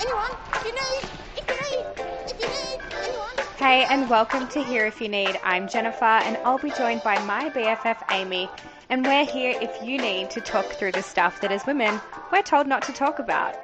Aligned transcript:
anyone, 0.00 0.30
if 0.54 0.64
you 0.64 0.72
need, 0.72 1.10
if 1.36 1.48
you 1.48 1.56
need, 1.56 1.86
if 2.26 2.40
you 2.40 2.46
need, 2.46 2.80
anyone. 3.02 3.46
Hey, 3.56 3.84
and 3.90 4.08
welcome 4.08 4.46
to 4.48 4.62
Here 4.62 4.86
If 4.86 5.00
You 5.00 5.08
Need. 5.08 5.40
I'm 5.42 5.66
Jennifer, 5.66 6.04
and 6.04 6.36
I'll 6.44 6.58
be 6.58 6.70
joined 6.70 7.02
by 7.02 7.18
my 7.24 7.50
BFF 7.50 8.02
Amy, 8.12 8.48
and 8.90 9.04
we're 9.04 9.24
here 9.24 9.58
if 9.60 9.82
you 9.82 9.98
need 9.98 10.30
to 10.30 10.40
talk 10.40 10.66
through 10.66 10.92
the 10.92 11.02
stuff 11.02 11.40
that 11.40 11.50
as 11.50 11.66
women 11.66 12.00
we're 12.30 12.42
told 12.42 12.68
not 12.68 12.82
to 12.82 12.92
talk 12.92 13.18
about. 13.18 13.56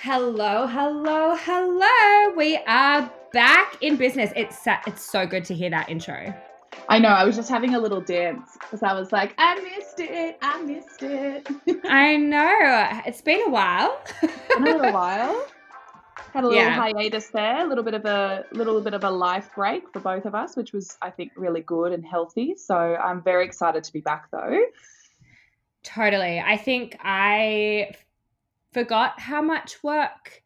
Hello, 0.00 0.66
hello, 0.66 1.36
hello. 1.36 2.34
We 2.36 2.56
are 2.66 3.08
back 3.32 3.76
in 3.80 3.96
business. 3.96 4.32
It's 4.34 4.66
it's 4.86 5.02
so 5.02 5.24
good 5.24 5.44
to 5.44 5.54
hear 5.54 5.70
that 5.70 5.88
intro. 5.88 6.34
I 6.90 6.98
know. 6.98 7.08
I 7.08 7.24
was 7.24 7.36
just 7.36 7.50
having 7.50 7.74
a 7.74 7.78
little 7.78 8.00
dance 8.00 8.52
because 8.60 8.82
I 8.82 8.94
was 8.94 9.12
like, 9.12 9.34
I 9.36 9.54
missed 9.60 10.00
it. 10.00 10.38
I 10.40 10.62
missed 10.62 11.02
it. 11.02 11.46
I 11.84 12.16
know. 12.16 13.02
It's 13.06 13.20
been 13.20 13.42
a 13.46 13.50
while. 13.50 14.00
a 14.56 14.60
little 14.60 14.92
while. 15.00 15.46
Had 16.32 16.44
a 16.44 16.48
little 16.48 16.62
Yeah. 16.62 16.70
hiatus 16.70 17.26
there, 17.28 17.64
a 17.64 17.68
little 17.68 17.84
bit 17.84 17.94
of 17.94 18.04
a 18.06 18.44
little 18.52 18.80
bit 18.80 18.94
of 18.94 19.04
a 19.04 19.10
life 19.10 19.50
break 19.54 19.90
for 19.92 20.00
both 20.00 20.24
of 20.24 20.34
us, 20.34 20.56
which 20.56 20.72
was 20.72 20.96
I 21.02 21.10
think 21.10 21.32
really 21.36 21.60
good 21.60 21.92
and 21.92 22.04
healthy. 22.04 22.54
So 22.56 22.74
I'm 22.76 23.22
very 23.22 23.44
excited 23.44 23.84
to 23.84 23.92
be 23.92 24.00
back 24.00 24.30
though. 24.30 24.58
Totally. 25.82 26.40
I 26.40 26.56
think 26.56 26.96
I 27.02 27.92
forgot 28.72 29.18
how 29.20 29.40
much 29.42 29.82
work 29.82 30.42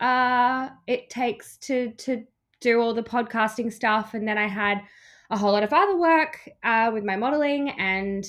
uh, 0.00 0.70
it 0.86 1.10
takes 1.10 1.56
to 1.58 1.90
to 1.92 2.24
do 2.60 2.80
all 2.80 2.94
the 2.94 3.02
podcasting 3.02 3.72
stuff, 3.72 4.14
and 4.14 4.26
then 4.26 4.38
I 4.38 4.46
had 4.46 4.82
a 5.30 5.36
whole 5.36 5.52
lot 5.52 5.62
of 5.62 5.72
other 5.72 5.96
work 5.96 6.48
uh, 6.62 6.90
with 6.92 7.04
my 7.04 7.16
modeling, 7.16 7.70
and 7.70 8.26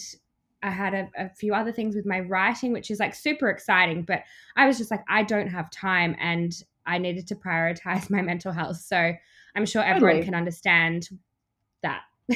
I 0.64 0.70
had 0.70 0.94
a, 0.94 1.10
a 1.18 1.30
few 1.30 1.54
other 1.54 1.72
things 1.72 1.96
with 1.96 2.06
my 2.06 2.20
writing, 2.20 2.72
which 2.72 2.92
is 2.92 3.00
like 3.00 3.16
super 3.16 3.50
exciting. 3.50 4.04
But 4.04 4.24
I 4.56 4.68
was 4.68 4.78
just 4.78 4.92
like, 4.92 5.04
I 5.10 5.24
don't 5.24 5.48
have 5.48 5.72
time, 5.72 6.16
and 6.20 6.54
I 6.86 7.00
needed 7.00 7.28
to 7.28 7.36
prioritize 7.36 8.10
my 8.10 8.22
mental 8.22 8.52
health. 8.52 8.78
So 8.78 9.14
I'm 9.56 9.66
sure 9.66 9.82
everyone 9.82 10.12
Totally. 10.12 10.26
can 10.26 10.36
understand 10.36 11.10
that. 11.82 12.02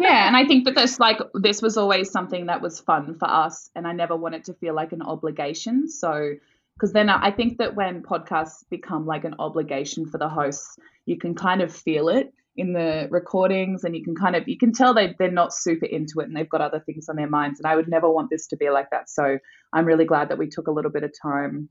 yeah, 0.00 0.26
and 0.26 0.36
I 0.36 0.46
think 0.46 0.64
that 0.64 0.74
this 0.74 0.98
like 1.00 1.18
this 1.34 1.60
was 1.60 1.76
always 1.76 2.10
something 2.10 2.46
that 2.46 2.62
was 2.62 2.80
fun 2.80 3.18
for 3.18 3.28
us, 3.28 3.70
and 3.74 3.86
I 3.86 3.92
never 3.92 4.16
wanted 4.16 4.44
to 4.44 4.54
feel 4.54 4.74
like 4.74 4.92
an 4.92 5.02
obligation. 5.02 5.88
So, 5.88 6.34
because 6.76 6.92
then 6.92 7.10
I 7.10 7.26
I 7.26 7.30
think 7.32 7.58
that 7.58 7.74
when 7.74 8.02
podcasts 8.02 8.64
become 8.70 9.06
like 9.06 9.24
an 9.24 9.34
obligation 9.40 10.06
for 10.06 10.18
the 10.18 10.28
hosts, 10.28 10.78
you 11.04 11.18
can 11.18 11.34
kind 11.34 11.60
of 11.60 11.74
feel 11.74 12.08
it 12.08 12.32
in 12.56 12.72
the 12.72 13.08
recordings, 13.10 13.84
and 13.84 13.96
you 13.96 14.04
can 14.04 14.14
kind 14.14 14.36
of 14.36 14.46
you 14.46 14.58
can 14.58 14.72
tell 14.72 14.94
they 14.94 15.14
they're 15.18 15.30
not 15.30 15.52
super 15.52 15.86
into 15.86 16.20
it, 16.20 16.28
and 16.28 16.36
they've 16.36 16.48
got 16.48 16.60
other 16.60 16.80
things 16.80 17.08
on 17.08 17.16
their 17.16 17.28
minds. 17.28 17.60
And 17.60 17.66
I 17.66 17.76
would 17.76 17.88
never 17.88 18.10
want 18.10 18.30
this 18.30 18.46
to 18.48 18.56
be 18.56 18.70
like 18.70 18.90
that. 18.90 19.10
So 19.10 19.38
I'm 19.72 19.84
really 19.84 20.04
glad 20.04 20.28
that 20.28 20.38
we 20.38 20.48
took 20.48 20.68
a 20.68 20.72
little 20.72 20.90
bit 20.90 21.04
of 21.04 21.12
time. 21.20 21.68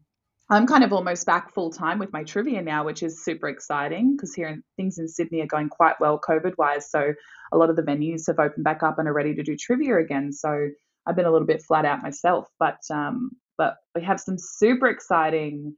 I'm 0.49 0.67
kind 0.67 0.83
of 0.83 0.91
almost 0.91 1.25
back 1.25 1.53
full 1.53 1.71
time 1.71 1.99
with 1.99 2.11
my 2.11 2.23
trivia 2.23 2.61
now, 2.61 2.83
which 2.83 3.01
is 3.01 3.23
super 3.23 3.47
exciting 3.47 4.15
because 4.15 4.35
here 4.35 4.49
in, 4.49 4.63
things 4.75 4.97
in 4.97 5.07
Sydney 5.07 5.41
are 5.41 5.47
going 5.47 5.69
quite 5.69 5.99
well 6.01 6.19
COVID 6.19 6.57
wise. 6.57 6.91
So 6.91 7.13
a 7.53 7.57
lot 7.57 7.69
of 7.69 7.75
the 7.75 7.81
venues 7.81 8.27
have 8.27 8.39
opened 8.39 8.65
back 8.65 8.83
up 8.83 8.99
and 8.99 9.07
are 9.07 9.13
ready 9.13 9.33
to 9.35 9.43
do 9.43 9.55
trivia 9.55 9.97
again. 9.97 10.33
So 10.33 10.69
I've 11.05 11.15
been 11.15 11.25
a 11.25 11.31
little 11.31 11.47
bit 11.47 11.63
flat 11.63 11.85
out 11.85 12.03
myself, 12.03 12.49
but 12.59 12.79
um, 12.91 13.31
but 13.57 13.77
we 13.95 14.03
have 14.03 14.19
some 14.19 14.37
super 14.37 14.87
exciting 14.87 15.75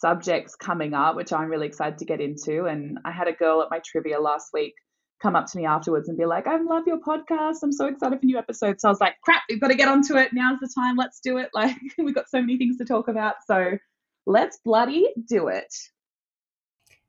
subjects 0.00 0.54
coming 0.54 0.94
up, 0.94 1.16
which 1.16 1.32
I'm 1.32 1.48
really 1.48 1.66
excited 1.66 1.98
to 1.98 2.04
get 2.04 2.20
into. 2.20 2.66
And 2.66 2.98
I 3.04 3.10
had 3.10 3.28
a 3.28 3.32
girl 3.32 3.62
at 3.62 3.70
my 3.70 3.80
trivia 3.84 4.20
last 4.20 4.50
week 4.52 4.74
come 5.20 5.34
up 5.34 5.46
to 5.46 5.58
me 5.58 5.66
afterwards 5.66 6.08
and 6.08 6.16
be 6.16 6.26
like, 6.26 6.46
"I 6.46 6.58
love 6.58 6.84
your 6.86 7.00
podcast. 7.00 7.56
I'm 7.62 7.72
so 7.72 7.86
excited 7.86 8.20
for 8.20 8.26
new 8.26 8.38
episodes." 8.38 8.82
So 8.82 8.88
I 8.88 8.92
was 8.92 9.00
like, 9.00 9.20
"Crap, 9.22 9.42
we've 9.48 9.60
got 9.60 9.68
to 9.68 9.74
get 9.74 9.88
onto 9.88 10.16
it. 10.16 10.32
Now's 10.32 10.60
the 10.60 10.70
time. 10.72 10.96
Let's 10.96 11.20
do 11.20 11.38
it." 11.38 11.50
Like 11.54 11.76
we've 11.98 12.14
got 12.14 12.28
so 12.28 12.40
many 12.40 12.56
things 12.56 12.76
to 12.78 12.84
talk 12.84 13.08
about. 13.08 13.36
So 13.46 13.78
let's 14.26 14.58
bloody 14.64 15.08
do 15.26 15.48
it. 15.48 15.74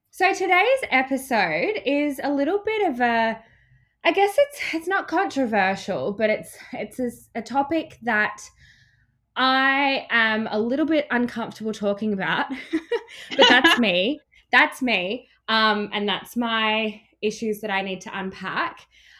So 0.10 0.34
today's 0.34 0.80
episode 0.90 1.82
is 1.86 2.20
a 2.24 2.32
little 2.32 2.62
bit 2.66 2.90
of 2.90 3.00
a 3.00 3.40
I 4.04 4.12
guess 4.12 4.36
it's 4.38 4.74
it's 4.74 4.88
not 4.88 5.08
controversial, 5.08 6.14
but 6.14 6.30
it's 6.30 6.58
it's 6.74 7.00
a, 7.00 7.12
a 7.36 7.42
topic 7.42 8.00
that 8.04 8.42
I 9.40 10.06
am 10.12 10.48
a 10.52 10.60
little 10.60 10.86
bit 10.86 11.08
uncomfortable 11.10 11.72
talking 11.74 12.14
about. 12.14 12.48
but 13.38 13.48
that's 13.50 13.80
me. 13.80 14.20
That's 14.52 14.82
me. 14.82 15.28
Um, 15.48 15.90
and 15.94 16.10
that's 16.10 16.36
my 16.36 17.00
issues 17.22 17.62
that 17.62 17.70
I 17.70 17.84
need 17.84 18.02
to 18.02 18.10
unpack. 18.20 18.80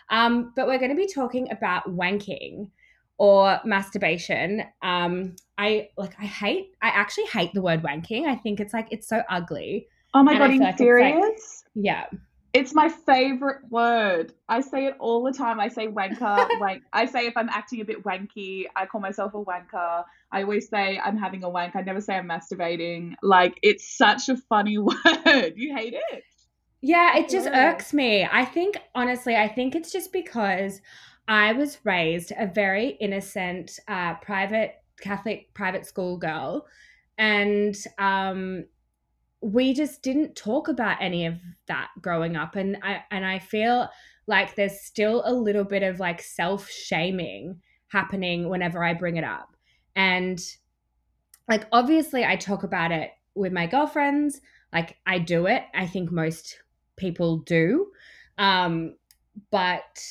Um, 0.10 0.54
but 0.56 0.66
we're 0.66 0.80
going 0.80 0.90
to 0.90 0.98
be 0.98 1.06
talking 1.06 1.52
about 1.52 1.88
wanking 1.88 2.72
or 3.20 3.60
masturbation. 3.64 4.64
Um, 4.82 5.36
I 5.60 5.90
like 5.98 6.16
I 6.20 6.26
hate 6.26 6.72
I 6.82 6.88
actually 6.88 7.26
hate 7.26 7.54
the 7.54 7.62
word 7.62 7.84
wanking. 7.84 8.26
I 8.26 8.36
think 8.38 8.60
it's 8.60 8.74
like 8.74 8.88
it's 8.90 9.08
so 9.08 9.22
ugly. 9.30 9.88
Oh 10.16 10.24
my 10.24 10.32
And 10.32 10.40
god, 10.40 10.50
are 10.50 10.54
you 10.54 10.60
like 10.62 10.70
it's 10.72 10.80
like- 10.80 10.86
serious? 10.88 11.64
Yeah. 11.76 12.06
It's 12.52 12.74
my 12.74 12.90
favorite 12.90 13.62
word. 13.70 14.34
I 14.48 14.62
say 14.62 14.86
it 14.88 14.96
all 15.00 15.24
the 15.24 15.32
time. 15.32 15.60
I 15.60 15.68
say 15.68 15.88
wanker, 15.88 16.48
wank. 16.60 16.84
I 16.94 17.06
say 17.06 17.28
if 17.28 17.38
I'm 17.38 17.50
acting 17.50 17.82
a 17.82 17.86
bit 17.86 18.04
wanky, 18.04 18.66
I 18.76 18.86
call 18.88 19.02
myself 19.02 19.34
a 19.36 19.44
wanker. 19.44 20.04
I 20.32 20.42
always 20.44 20.68
say 20.68 21.00
I'm 21.00 21.18
having 21.18 21.44
a 21.44 21.50
wank. 21.50 21.76
I 21.76 21.82
never 21.82 22.02
say 22.02 22.16
I'm 22.16 22.28
masturbating. 22.28 23.14
Like 23.22 23.60
it's 23.62 23.96
such 23.96 24.30
a 24.30 24.38
funny 24.38 24.78
word. 24.80 25.54
You 25.56 25.76
hate 25.76 25.94
it? 25.94 26.24
Yeah, 26.82 27.18
it 27.18 27.30
just 27.30 27.48
Yeah. 27.48 27.72
irks 27.72 27.94
me. 27.94 28.28
I 28.32 28.46
think, 28.46 28.78
honestly, 28.96 29.36
I 29.36 29.48
think 29.48 29.76
it's 29.76 29.92
just 29.92 30.14
because 30.14 30.82
I 31.28 31.54
was 31.54 31.78
raised 31.84 32.32
a 32.38 32.48
very 32.48 32.90
innocent, 33.02 33.80
uh, 33.88 34.16
private 34.16 34.76
Catholic 35.02 35.54
private 35.54 35.86
school 35.86 36.18
girl. 36.18 36.66
And 37.18 37.76
um, 37.98 38.66
we 39.42 39.74
just 39.74 40.02
didn't 40.02 40.36
talk 40.36 40.68
about 40.68 41.02
any 41.02 41.26
of 41.26 41.36
that 41.68 41.90
growing 42.02 42.36
up. 42.36 42.56
And 42.56 42.78
I, 42.84 43.04
and 43.12 43.26
I 43.26 43.40
feel 43.40 43.90
like 44.28 44.56
there's 44.56 44.82
still 44.82 45.24
a 45.26 45.34
little 45.34 45.64
bit 45.64 45.84
of 45.84 46.00
like 46.00 46.22
self 46.22 46.70
shaming 46.70 47.62
happening 47.88 48.50
whenever 48.50 48.84
I 48.84 48.94
bring 48.94 49.18
it 49.18 49.24
up. 49.24 49.56
And 49.96 50.40
like, 51.48 51.66
obviously, 51.72 52.26
I 52.26 52.36
talk 52.36 52.64
about 52.64 52.92
it 52.92 53.12
with 53.34 53.52
my 53.52 53.66
girlfriends. 53.66 54.42
Like, 54.72 54.98
I 55.08 55.20
do 55.20 55.48
it. 55.48 55.64
I 55.74 55.88
think 55.88 56.12
most 56.12 56.60
people 56.96 57.40
do. 57.40 57.88
Um, 58.38 58.96
but 59.52 60.04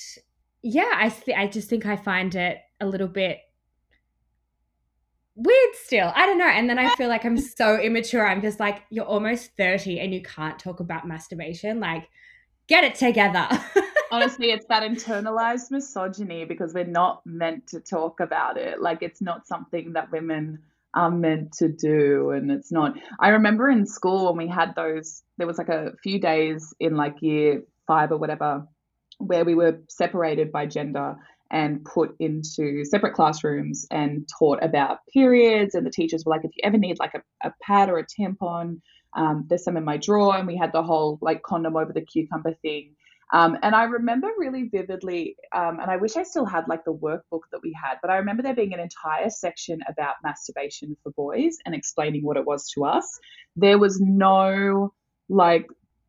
yeah, 0.62 0.91
I 0.95 1.09
th- 1.10 1.37
I 1.37 1.47
just 1.47 1.69
think 1.69 1.87
I 1.87 1.97
find 1.97 2.34
it 2.34 2.59
a 2.81 2.87
little 2.87 3.09
bit 3.09 3.39
weird 5.38 5.75
still. 5.75 6.12
I 6.15 6.26
don't 6.26 6.38
know. 6.38 6.49
And 6.49 6.69
then 6.69 6.78
I 6.78 6.94
feel 6.97 7.09
like 7.09 7.25
I'm 7.25 7.38
so 7.38 7.78
immature. 7.81 8.26
I'm 8.26 8.43
just 8.43 8.59
like, 8.59 8.82
you're 8.91 9.04
almost 9.04 9.53
30 9.56 10.00
and 10.00 10.12
you 10.12 10.21
can't 10.22 10.59
talk 10.59 10.81
about 10.81 11.06
masturbation. 11.06 11.81
Like, 11.81 12.09
get 12.66 12.84
it 12.84 12.97
together. 12.97 13.48
Honestly, 14.10 14.50
it's 14.50 14.66
that 14.66 14.82
internalized 14.82 15.71
misogyny 15.71 16.44
because 16.44 16.75
we're 16.75 16.84
not 16.84 17.25
meant 17.25 17.66
to 17.69 17.81
talk 17.81 18.21
about 18.21 18.56
it. 18.56 18.81
Like 18.81 19.03
it's 19.03 19.21
not 19.21 19.47
something 19.47 19.93
that 19.93 20.10
women 20.10 20.60
are 20.94 21.10
meant 21.10 21.53
to 21.53 21.69
do 21.69 22.31
and 22.31 22.50
it's 22.50 22.72
not 22.72 22.94
I 23.21 23.28
remember 23.28 23.69
in 23.69 23.84
school 23.84 24.25
when 24.27 24.47
we 24.47 24.50
had 24.50 24.75
those 24.75 25.22
there 25.37 25.47
was 25.47 25.59
like 25.59 25.69
a 25.69 25.93
few 26.03 26.19
days 26.19 26.72
in 26.81 26.97
like 26.97 27.21
year 27.21 27.62
5 27.87 28.12
or 28.12 28.16
whatever 28.16 28.66
where 29.19 29.44
we 29.44 29.54
were 29.54 29.81
separated 29.88 30.50
by 30.50 30.65
gender 30.65 31.16
and 31.50 31.84
put 31.84 32.14
into 32.20 32.84
separate 32.84 33.14
classrooms 33.14 33.86
and 33.91 34.28
taught 34.38 34.62
about 34.62 34.98
periods. 35.12 35.75
And 35.75 35.86
the 35.86 35.91
teachers 35.91 36.25
were 36.25 36.31
like 36.31 36.44
if 36.44 36.50
you 36.56 36.60
ever 36.64 36.78
need 36.78 36.98
like 36.98 37.14
a, 37.14 37.48
a 37.48 37.53
pad 37.62 37.88
or 37.88 37.98
a 37.98 38.06
tampon 38.06 38.81
um, 39.14 39.47
there's 39.48 39.64
some 39.64 39.76
in 39.76 39.84
my 39.84 39.97
drawer. 39.97 40.36
And 40.36 40.47
we 40.47 40.56
had 40.56 40.72
the 40.72 40.82
whole 40.82 41.19
like 41.20 41.42
condom 41.42 41.76
over 41.76 41.92
the 41.92 42.03
cucumber 42.03 42.54
thing. 42.62 42.94
Um, 43.31 43.59
and 43.62 43.75
I 43.75 43.82
remember 43.82 44.28
really 44.38 44.69
vividly, 44.69 45.36
um, 45.54 45.81
and 45.81 45.91
I 45.91 45.97
wish 45.97 46.16
I 46.16 46.22
still 46.22 46.47
had 46.47 46.66
like 46.66 46.84
the 46.84 46.94
workbook 46.94 47.42
that 47.53 47.60
we 47.62 47.76
had, 47.78 47.97
but 48.00 48.10
I 48.10 48.16
remember 48.16 48.42
there 48.42 48.54
being 48.54 48.72
an 48.72 48.80
entire 48.80 49.28
section 49.28 49.80
about 49.86 50.15
masturbation 50.25 50.97
for 51.03 51.12
boys 51.12 51.59
and 51.66 51.75
explaining 51.75 52.25
what 52.25 52.38
it 52.38 52.47
was 52.47 52.70
to 52.70 52.86
us. 52.86 53.19
There 53.54 53.76
was 53.76 54.00
no 54.00 54.95
like 55.28 55.66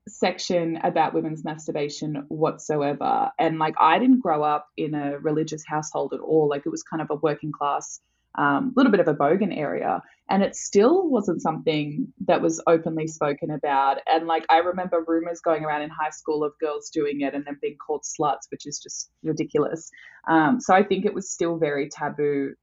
section 0.07 0.77
about 0.83 1.13
women's 1.13 1.43
masturbation 1.43 2.25
whatsoever. 2.29 3.31
And 3.37 3.59
like 3.59 3.75
I 3.79 3.99
didn't 3.99 4.21
grow 4.21 4.43
up 4.43 4.67
in 4.77 4.93
a 4.93 5.19
religious 5.19 5.63
household 5.67 6.13
at 6.13 6.19
all. 6.19 6.47
Like 6.49 6.65
it 6.65 6.69
was 6.69 6.83
kind 6.83 7.01
of 7.01 7.09
a 7.09 7.15
working 7.15 7.51
class, 7.51 7.99
um, 8.37 8.73
little 8.75 8.91
bit 8.91 9.01
of 9.01 9.07
a 9.07 9.13
bogan 9.13 9.55
area. 9.55 10.01
And 10.29 10.43
it 10.43 10.55
still 10.55 11.09
wasn't 11.09 11.41
something 11.41 12.13
that 12.27 12.41
was 12.41 12.61
openly 12.67 13.07
spoken 13.07 13.51
about. 13.51 13.97
And 14.07 14.27
like 14.27 14.45
I 14.49 14.57
remember 14.57 15.03
rumors 15.05 15.41
going 15.41 15.63
around 15.63 15.81
in 15.81 15.89
high 15.89 16.11
school 16.11 16.43
of 16.43 16.53
girls 16.59 16.89
doing 16.89 17.21
it 17.21 17.33
and 17.33 17.45
then 17.45 17.57
being 17.61 17.77
called 17.77 18.03
sluts, 18.03 18.49
which 18.49 18.65
is 18.65 18.79
just 18.79 19.09
ridiculous. 19.23 19.89
Um, 20.27 20.59
so 20.59 20.73
I 20.73 20.83
think 20.83 21.05
it 21.05 21.13
was 21.13 21.29
still 21.29 21.57
very 21.57 21.89
taboo, 21.89 22.53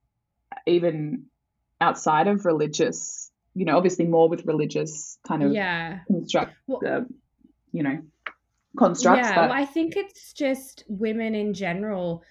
even 0.66 1.26
outside 1.80 2.28
of 2.28 2.44
religious, 2.44 3.30
you 3.54 3.64
know, 3.64 3.76
obviously 3.76 4.06
more 4.06 4.28
with 4.28 4.46
religious 4.46 5.18
kind 5.26 5.42
of 5.42 5.52
yeah. 5.52 6.00
construct, 6.06 6.54
Well- 6.66 6.80
uh, 6.86 7.00
you 7.72 7.82
know, 7.82 7.98
constructs. 8.76 9.28
Yeah, 9.28 9.34
but 9.34 9.50
well, 9.50 9.58
I 9.58 9.64
think 9.64 9.96
it's 9.96 10.32
just 10.32 10.84
women 10.88 11.34
in 11.34 11.54
general 11.54 12.22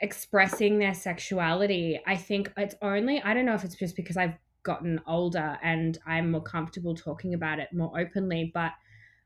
expressing 0.00 0.78
their 0.78 0.94
sexuality. 0.94 2.00
I 2.06 2.16
think 2.16 2.52
it's 2.56 2.74
only, 2.82 3.20
I 3.22 3.34
don't 3.34 3.46
know 3.46 3.54
if 3.54 3.64
it's 3.64 3.76
just 3.76 3.96
because 3.96 4.16
I've 4.16 4.34
gotten 4.62 5.00
older 5.06 5.58
and 5.62 5.98
I'm 6.06 6.32
more 6.32 6.42
comfortable 6.42 6.94
talking 6.94 7.34
about 7.34 7.58
it 7.58 7.68
more 7.72 7.98
openly. 7.98 8.50
But 8.52 8.72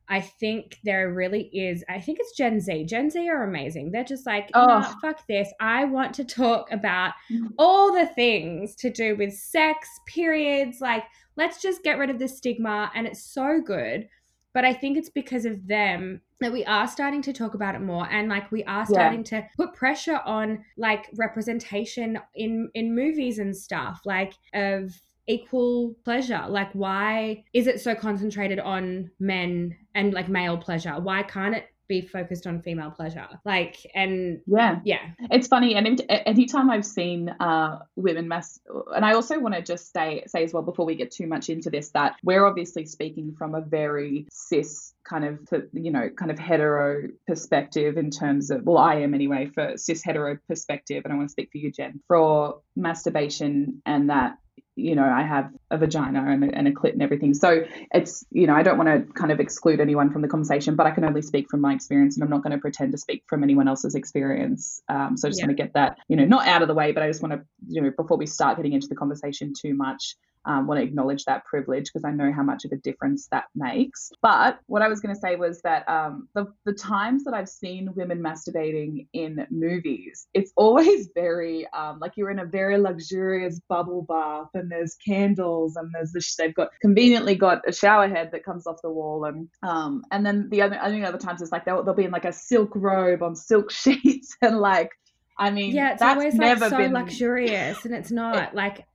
I 0.08 0.20
think 0.20 0.78
there 0.84 1.12
really 1.12 1.44
is. 1.52 1.84
I 1.88 2.00
think 2.00 2.18
it's 2.20 2.36
Gen 2.36 2.60
Z. 2.60 2.84
Gen 2.86 3.10
Z 3.10 3.28
are 3.28 3.44
amazing. 3.44 3.90
They're 3.90 4.04
just 4.04 4.26
like, 4.26 4.50
oh. 4.54 4.66
nah, 4.66 4.94
fuck 5.00 5.26
this. 5.28 5.52
I 5.60 5.84
want 5.84 6.14
to 6.14 6.24
talk 6.24 6.70
about 6.72 7.14
all 7.58 7.92
the 7.92 8.06
things 8.06 8.74
to 8.76 8.90
do 8.90 9.16
with 9.16 9.32
sex, 9.32 9.88
periods. 10.06 10.80
Like, 10.80 11.04
let's 11.36 11.62
just 11.62 11.84
get 11.84 11.98
rid 11.98 12.10
of 12.10 12.18
the 12.18 12.28
stigma. 12.28 12.90
And 12.94 13.06
it's 13.06 13.22
so 13.22 13.60
good. 13.64 14.08
But 14.52 14.64
I 14.64 14.73
think 14.73 14.99
it's 14.99 15.11
because 15.11 15.44
of 15.44 15.67
them 15.67 16.20
that 16.41 16.52
we 16.52 16.64
are 16.64 16.88
starting 16.88 17.23
to 17.23 17.32
talk 17.32 17.55
about 17.55 17.75
it 17.75 17.81
more 17.81 18.08
and 18.11 18.29
like 18.29 18.50
we 18.50 18.64
are 18.64 18.87
starting 18.87 19.25
yeah. 19.31 19.43
to 19.43 19.49
put 19.56 19.75
pressure 19.75 20.20
on 20.25 20.64
like 20.76 21.08
representation 21.17 22.19
in 22.35 22.70
in 22.75 22.94
movies 22.94 23.38
and 23.38 23.56
stuff 23.56 24.00
like 24.05 24.32
of 24.55 24.93
equal 25.26 25.94
pleasure 26.02 26.44
like 26.49 26.73
why 26.73 27.44
is 27.52 27.67
it 27.67 27.81
so 27.81 27.94
concentrated 27.94 28.58
on 28.58 29.11
men 29.20 29.76
and 29.94 30.12
like 30.12 30.29
male 30.29 30.56
pleasure 30.56 30.99
why 30.99 31.23
can't 31.23 31.55
it 31.55 31.67
be 31.90 32.00
focused 32.00 32.46
on 32.46 32.62
female 32.62 32.92
pleasure. 32.92 33.26
Like 33.44 33.76
and 33.94 34.40
yeah. 34.46 34.78
yeah. 34.84 35.10
It's 35.31 35.48
funny 35.48 35.75
and 35.75 36.00
anytime 36.08 36.70
i've 36.70 36.87
seen 36.87 37.28
uh 37.40 37.81
women 37.96 38.28
mass 38.28 38.60
and 38.94 39.04
i 39.04 39.12
also 39.14 39.40
want 39.40 39.54
to 39.54 39.62
just 39.62 39.92
say 39.92 40.22
say 40.26 40.44
as 40.44 40.54
well 40.54 40.62
before 40.62 40.87
we 40.87 40.94
get 40.94 41.10
too 41.10 41.26
much 41.26 41.48
into 41.48 41.69
this 41.69 41.90
that 41.90 42.14
we're 42.22 42.46
obviously 42.46 42.87
speaking 42.87 43.34
from 43.37 43.54
a 43.54 43.60
very 43.60 44.26
cis 44.31 44.94
kind 45.04 45.25
of 45.25 45.40
you 45.72 45.90
know 45.90 46.08
kind 46.10 46.31
of 46.31 46.38
hetero 46.38 47.08
perspective 47.26 47.96
in 47.96 48.10
terms 48.10 48.50
of 48.50 48.62
well 48.64 48.78
i 48.78 48.96
am 48.96 49.12
anyway 49.12 49.50
for 49.52 49.76
cis 49.76 50.04
hetero 50.04 50.38
perspective 50.48 51.02
and 51.04 51.12
i 51.12 51.16
want 51.16 51.28
to 51.28 51.32
speak 51.32 51.50
for 51.50 51.58
you 51.58 51.72
jen. 51.72 52.00
For 52.06 52.60
masturbation 52.76 53.82
and 53.84 54.10
that 54.10 54.36
you 54.81 54.94
know, 54.94 55.04
I 55.04 55.22
have 55.22 55.50
a 55.70 55.78
vagina 55.78 56.25
and 56.26 56.44
a, 56.44 56.55
and 56.55 56.69
a 56.69 56.72
clit 56.72 56.93
and 56.93 57.02
everything. 57.02 57.34
So 57.34 57.64
it's, 57.93 58.25
you 58.31 58.46
know, 58.46 58.55
I 58.55 58.62
don't 58.62 58.78
want 58.78 58.88
to 58.88 59.12
kind 59.14 59.31
of 59.31 59.40
exclude 59.40 59.81
anyone 59.81 60.11
from 60.11 60.22
the 60.22 60.28
conversation, 60.28 60.75
but 60.76 60.87
I 60.87 60.90
can 60.90 61.05
only 61.05 61.22
speak 61.22 61.49
from 61.49 61.61
my 61.61 61.72
experience 61.72 62.17
and 62.17 62.25
I'm 62.25 62.31
not 62.31 62.43
going 62.43 62.52
to 62.52 62.58
pretend 62.58 62.93
to 62.93 62.99
speak 62.99 63.25
from 63.26 63.43
anyone 63.43 63.69
else's 63.69 63.94
experience. 63.94 64.82
Um, 64.88 65.17
so 65.17 65.28
I 65.28 65.31
just 65.31 65.40
yeah. 65.40 65.46
want 65.46 65.56
to 65.56 65.62
get 65.62 65.75
that, 65.75 65.99
you 66.08 66.17
know, 66.17 66.25
not 66.25 66.46
out 66.46 66.62
of 66.62 66.69
the 66.69 66.75
way, 66.75 66.93
but 66.93 67.02
I 67.02 67.08
just 67.08 67.22
want 67.22 67.34
to, 67.34 67.43
you 67.69 67.81
know, 67.81 67.90
before 67.96 68.17
we 68.17 68.26
start 68.26 68.56
getting 68.56 68.72
into 68.72 68.88
the 68.88 68.96
conversation 68.96 69.52
too 69.56 69.75
much, 69.75 70.17
um, 70.46 70.67
want 70.67 70.78
to 70.78 70.84
acknowledge 70.84 71.25
that 71.25 71.44
privilege 71.44 71.84
because 71.84 72.05
I 72.05 72.11
know 72.11 72.32
how 72.32 72.43
much 72.43 72.64
of 72.64 72.72
a 72.72 72.76
difference 72.76 73.28
that 73.28 73.44
makes. 73.55 74.11
But 74.22 74.58
what 74.67 74.82
I 74.82 74.88
was 74.88 75.00
going 75.00 75.14
to 75.14 75.20
say 75.20 75.37
was 75.37 75.61
that 75.62 75.88
um, 75.88 76.28
the, 76.34 76.46
the 76.64 76.72
times 76.72 77.25
that 77.25 77.34
I've 77.34 77.49
seen 77.49 77.93
women 77.94 78.20
masturbating 78.20 79.06
in 79.12 79.46
movies, 79.50 80.26
it's 80.32 80.52
always 80.56 81.11
very 81.14 81.67
um, 81.72 81.99
like 82.00 82.12
you're 82.17 82.31
in 82.31 82.38
a 82.38 82.44
very 82.44 82.78
luxurious 82.78 83.61
bubble 83.69 84.02
bath 84.02 84.49
and 84.55 84.70
there's 84.70 84.96
candles 85.06 85.50
and 85.76 85.90
there's 85.92 86.12
this, 86.12 86.34
they've 86.36 86.54
got 86.54 86.70
conveniently 86.80 87.34
got 87.34 87.68
a 87.68 87.72
shower 87.72 88.08
head 88.08 88.30
that 88.32 88.44
comes 88.44 88.66
off 88.66 88.82
the 88.82 88.90
wall 88.90 89.24
and 89.24 89.48
um, 89.62 90.04
and 90.10 90.24
then 90.24 90.48
the 90.50 90.62
other, 90.62 90.78
I 90.80 90.90
think 90.90 91.04
other 91.04 91.18
times 91.18 91.42
it's 91.42 91.52
like 91.52 91.64
they'll, 91.64 91.82
they'll 91.82 91.94
be 91.94 92.04
in 92.04 92.10
like 92.10 92.24
a 92.24 92.32
silk 92.32 92.72
robe 92.74 93.22
on 93.22 93.36
silk 93.36 93.70
sheets 93.70 94.36
and 94.42 94.58
like 94.58 94.90
I 95.38 95.50
mean, 95.50 95.74
yeah, 95.74 95.94
it's 95.94 96.02
always 96.02 96.34
like 96.34 96.58
so 96.58 96.76
been... 96.76 96.92
luxurious, 96.92 97.86
and 97.86 97.94
it's 97.94 98.10
not 98.10 98.54
like 98.54 98.86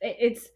it's 0.00 0.48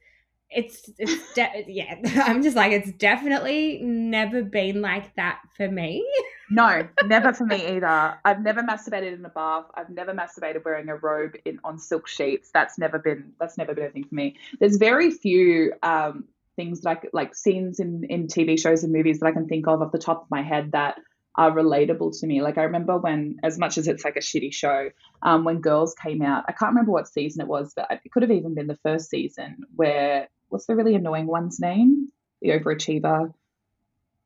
it's 0.55 0.91
it's 0.99 1.33
de- 1.35 1.65
yeah 1.69 1.97
i'm 2.27 2.43
just 2.43 2.57
like 2.57 2.73
it's 2.73 2.93
definitely 2.93 3.81
never 3.83 4.43
been 4.43 4.81
like 4.81 5.15
that 5.17 5.41
for 5.57 5.69
me. 5.69 6.07
No 6.55 6.87
never 7.07 7.33
for 7.33 7.47
me 7.47 7.77
either. 7.77 8.19
I've 8.27 8.43
never 8.43 8.63
masturbated 8.63 9.15
in 9.15 9.25
a 9.25 9.31
bath. 9.31 9.65
I've 9.75 9.89
never 9.89 10.13
masturbated 10.13 10.63
wearing 10.63 10.91
a 10.91 10.97
robe 10.97 11.33
in 11.47 11.59
on 11.65 11.79
silk 11.79 12.07
sheets. 12.07 12.51
That's 12.53 12.79
never 12.79 12.99
been 12.99 13.33
that's 13.41 13.57
never 13.57 13.75
been 13.75 13.87
a 13.87 13.89
thing 13.91 14.05
for 14.05 14.15
me. 14.15 14.37
There's 14.61 14.77
very 14.77 15.11
few 15.11 15.73
um, 15.83 16.25
things 16.57 16.83
like 16.85 17.09
like 17.15 17.35
scenes 17.35 17.81
in 17.81 18.05
in 18.11 18.27
tv 18.27 18.61
shows 18.61 18.85
and 18.85 18.93
movies 18.93 19.21
that 19.21 19.27
i 19.27 19.33
can 19.33 19.49
think 19.49 19.67
of 19.67 19.81
off 19.81 19.91
the 19.91 19.99
top 19.99 20.25
of 20.25 20.31
my 20.31 20.43
head 20.43 20.73
that 20.73 20.99
are 21.37 21.51
relatable 21.51 22.19
to 22.21 22.27
me. 22.27 22.43
Like 22.43 22.59
I 22.59 22.65
remember 22.65 22.99
when, 22.99 23.37
as 23.43 23.59
much 23.59 23.79
as 23.79 23.89
it's 23.89 24.05
like 24.05 24.17
a 24.17 24.21
shitty 24.21 24.53
show, 24.53 24.91
um, 25.23 25.45
when 25.45 25.61
Girls 25.61 25.95
came 25.95 26.23
out, 26.23 26.45
I 26.49 26.53
can't 26.53 26.71
remember 26.71 26.93
what 26.93 27.09
season 27.09 27.41
it 27.41 27.49
was, 27.49 27.73
but 27.75 27.87
it 27.91 28.13
could 28.13 28.23
have 28.23 28.31
even 28.31 28.55
been 28.55 28.67
the 28.67 28.79
first 28.83 29.09
season 29.09 29.65
where 29.75 30.29
what's 30.53 30.67
the 30.67 30.77
really 30.77 30.95
annoying 30.95 31.27
one's 31.27 31.59
name? 31.59 32.09
The 32.43 32.51
overachiever, 32.51 33.33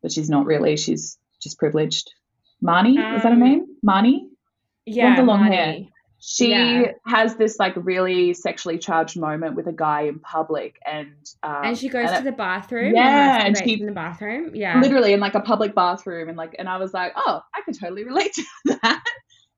but 0.02 0.12
she's 0.12 0.28
not 0.28 0.44
really. 0.44 0.76
She's 0.76 1.18
just 1.40 1.58
privileged. 1.58 2.12
Marnie, 2.62 2.98
um, 2.98 3.14
is 3.14 3.22
that 3.22 3.28
her 3.28 3.34
um, 3.34 3.40
name? 3.40 3.66
Marnie? 3.86 4.28
Yeah, 4.84 5.16
the 5.16 5.22
long 5.22 5.42
Marnie. 5.42 5.54
hair. 5.54 5.78
She 6.18 6.50
yeah. 6.50 6.92
has 7.06 7.36
this 7.36 7.58
like 7.58 7.74
really 7.76 8.32
sexually 8.34 8.78
charged 8.78 9.18
moment 9.18 9.54
with 9.54 9.68
a 9.68 9.72
guy 9.72 10.02
in 10.02 10.18
public, 10.18 10.80
and 10.84 11.14
um, 11.42 11.60
and 11.64 11.78
she 11.78 11.88
goes 11.88 12.08
and 12.08 12.24
to 12.24 12.28
it, 12.28 12.32
the 12.32 12.36
bathroom. 12.36 12.94
Yeah, 12.96 13.36
and, 13.44 13.56
and 13.56 13.58
she 13.58 13.78
in 13.78 13.86
the 13.86 13.92
bathroom. 13.92 14.52
Yeah, 14.54 14.80
literally 14.80 15.12
in 15.12 15.20
like 15.20 15.34
a 15.34 15.40
public 15.40 15.74
bathroom, 15.74 16.28
and 16.28 16.36
like, 16.36 16.56
and 16.58 16.68
I 16.68 16.78
was 16.78 16.92
like, 16.92 17.12
oh, 17.14 17.40
I 17.54 17.60
could 17.62 17.78
totally 17.78 18.04
relate 18.04 18.32
to 18.34 18.44
that. 18.82 19.04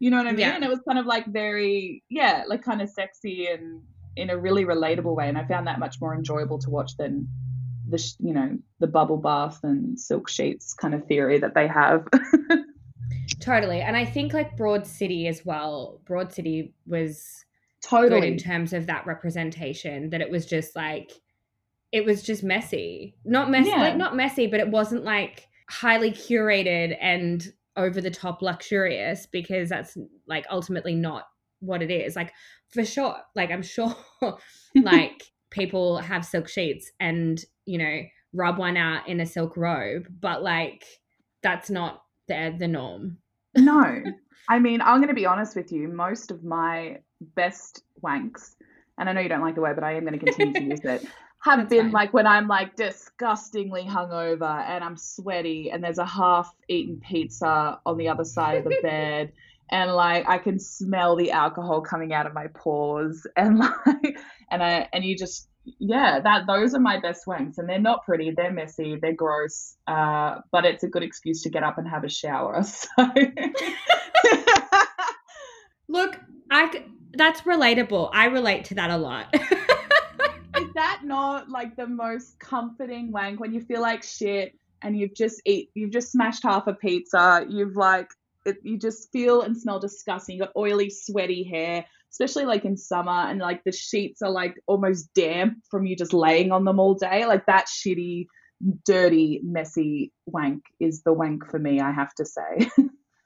You 0.00 0.10
know 0.10 0.18
what 0.18 0.26
I 0.26 0.30
mean? 0.30 0.40
Yeah. 0.40 0.54
And 0.54 0.64
it 0.64 0.70
was 0.70 0.80
kind 0.86 0.98
of 0.98 1.06
like 1.06 1.26
very, 1.26 2.04
yeah, 2.08 2.44
like 2.46 2.62
kind 2.62 2.82
of 2.82 2.88
sexy 2.88 3.46
and 3.46 3.82
in 4.18 4.30
a 4.30 4.36
really 4.36 4.64
relatable 4.64 5.14
way, 5.14 5.28
and 5.28 5.38
I 5.38 5.44
found 5.44 5.66
that 5.66 5.78
much 5.78 6.00
more 6.00 6.14
enjoyable 6.14 6.58
to 6.58 6.70
watch 6.70 6.96
than 6.96 7.28
the 7.88 8.14
you 8.18 8.34
know 8.34 8.58
the 8.80 8.86
bubble 8.86 9.16
bath 9.16 9.60
and 9.62 9.98
silk 9.98 10.28
sheets 10.28 10.74
kind 10.74 10.94
of 10.94 11.06
theory 11.06 11.38
that 11.38 11.54
they 11.54 11.66
have. 11.68 12.06
totally, 13.40 13.80
and 13.80 13.96
I 13.96 14.04
think 14.04 14.34
like 14.34 14.56
Broad 14.56 14.86
City 14.86 15.28
as 15.28 15.46
well. 15.46 16.00
Broad 16.04 16.32
City 16.32 16.74
was 16.86 17.44
totally 17.80 18.20
good 18.20 18.26
in 18.26 18.36
terms 18.38 18.72
of 18.72 18.86
that 18.86 19.06
representation. 19.06 20.10
That 20.10 20.20
it 20.20 20.30
was 20.30 20.44
just 20.44 20.74
like 20.74 21.12
it 21.92 22.04
was 22.04 22.22
just 22.22 22.42
messy, 22.42 23.14
not 23.24 23.50
messy, 23.50 23.70
yeah. 23.70 23.80
like 23.80 23.96
not 23.96 24.16
messy, 24.16 24.48
but 24.48 24.60
it 24.60 24.68
wasn't 24.68 25.04
like 25.04 25.48
highly 25.70 26.10
curated 26.10 26.96
and 27.00 27.52
over 27.76 28.00
the 28.00 28.10
top 28.10 28.42
luxurious 28.42 29.26
because 29.26 29.68
that's 29.68 29.96
like 30.26 30.44
ultimately 30.50 30.96
not 30.96 31.28
what 31.60 31.82
it 31.82 31.90
is. 31.90 32.16
Like 32.16 32.32
for 32.72 32.84
sure, 32.84 33.16
like 33.34 33.50
I'm 33.50 33.62
sure 33.62 33.96
like 34.74 35.22
people 35.50 35.98
have 35.98 36.24
silk 36.24 36.48
sheets 36.48 36.90
and, 37.00 37.42
you 37.66 37.78
know, 37.78 38.00
rub 38.32 38.58
one 38.58 38.76
out 38.76 39.08
in 39.08 39.20
a 39.20 39.26
silk 39.26 39.56
robe, 39.56 40.06
but 40.20 40.42
like 40.42 40.84
that's 41.42 41.70
not 41.70 42.02
the 42.28 42.54
the 42.58 42.68
norm. 42.68 43.18
no. 43.56 44.02
I 44.50 44.58
mean, 44.60 44.80
I'm 44.80 44.96
going 44.96 45.08
to 45.08 45.14
be 45.14 45.26
honest 45.26 45.54
with 45.56 45.72
you. 45.72 45.88
Most 45.88 46.30
of 46.30 46.42
my 46.42 47.00
best 47.34 47.82
wanks, 48.02 48.54
and 48.96 49.06
I 49.06 49.12
know 49.12 49.20
you 49.20 49.28
don't 49.28 49.42
like 49.42 49.54
the 49.56 49.60
word, 49.60 49.74
but 49.74 49.84
I 49.84 49.92
am 49.96 50.06
going 50.06 50.18
to 50.18 50.24
continue 50.24 50.54
to 50.54 50.62
use 50.62 50.80
it, 50.84 51.04
have 51.40 51.68
That's 51.68 51.68
been 51.68 51.86
fine. 51.86 51.92
like 51.92 52.14
when 52.14 52.26
I'm 52.26 52.48
like 52.48 52.74
disgustingly 52.74 53.82
hungover 53.84 54.64
and 54.66 54.82
I'm 54.82 54.96
sweaty 54.96 55.70
and 55.70 55.84
there's 55.84 55.98
a 55.98 56.06
half 56.06 56.50
eaten 56.68 56.98
pizza 57.00 57.78
on 57.84 57.98
the 57.98 58.08
other 58.08 58.24
side 58.24 58.56
of 58.56 58.64
the 58.64 58.74
bed 58.82 59.32
and 59.70 59.92
like 59.92 60.28
I 60.28 60.38
can 60.38 60.58
smell 60.58 61.16
the 61.16 61.30
alcohol 61.32 61.80
coming 61.80 62.12
out 62.12 62.26
of 62.26 62.34
my 62.34 62.48
pores 62.48 63.26
and 63.36 63.58
like 63.58 64.18
and 64.50 64.62
I 64.62 64.88
and 64.92 65.04
you 65.04 65.16
just 65.16 65.48
yeah 65.78 66.20
that 66.20 66.46
those 66.46 66.74
are 66.74 66.80
my 66.80 66.98
best 66.98 67.26
wanks 67.26 67.58
and 67.58 67.68
they're 67.68 67.78
not 67.78 68.04
pretty 68.04 68.30
they're 68.30 68.52
messy 68.52 68.96
they're 69.00 69.12
gross 69.12 69.76
uh, 69.86 70.36
but 70.50 70.64
it's 70.64 70.82
a 70.82 70.88
good 70.88 71.02
excuse 71.02 71.42
to 71.42 71.50
get 71.50 71.62
up 71.62 71.76
and 71.78 71.86
have 71.88 72.04
a 72.04 72.08
shower 72.08 72.62
so. 72.62 72.88
Look 75.88 76.18
I 76.50 76.84
that's 77.14 77.42
relatable. 77.42 78.10
I 78.12 78.26
relate 78.26 78.64
to 78.66 78.74
that 78.74 78.90
a 78.90 78.96
lot. 78.96 79.34
Is 79.34 80.72
that 80.74 81.00
not 81.04 81.48
like 81.48 81.76
the 81.76 81.86
most 81.86 82.38
comforting 82.38 83.10
wank 83.12 83.40
when 83.40 83.52
you 83.52 83.60
feel 83.60 83.80
like 83.80 84.02
shit 84.02 84.54
and 84.82 84.98
you've 84.98 85.14
just 85.14 85.40
eat 85.44 85.70
you've 85.74 85.90
just 85.90 86.12
smashed 86.12 86.42
half 86.42 86.66
a 86.66 86.74
pizza 86.74 87.44
you've 87.48 87.76
like 87.76 88.08
it, 88.48 88.56
you 88.62 88.78
just 88.78 89.10
feel 89.12 89.42
and 89.42 89.56
smell 89.56 89.78
disgusting. 89.78 90.36
You 90.36 90.42
got 90.42 90.56
oily, 90.56 90.90
sweaty 90.90 91.44
hair, 91.44 91.84
especially 92.10 92.44
like 92.44 92.64
in 92.64 92.76
summer, 92.76 93.10
and 93.10 93.38
like 93.40 93.62
the 93.64 93.72
sheets 93.72 94.22
are 94.22 94.30
like 94.30 94.54
almost 94.66 95.12
damp 95.14 95.58
from 95.70 95.86
you 95.86 95.96
just 95.96 96.12
laying 96.12 96.52
on 96.52 96.64
them 96.64 96.80
all 96.80 96.94
day. 96.94 97.26
Like 97.26 97.46
that 97.46 97.66
shitty, 97.66 98.26
dirty, 98.84 99.40
messy 99.44 100.12
wank 100.26 100.64
is 100.80 101.02
the 101.02 101.12
wank 101.12 101.46
for 101.50 101.58
me. 101.58 101.80
I 101.80 101.92
have 101.92 102.14
to 102.14 102.24
say. 102.24 102.70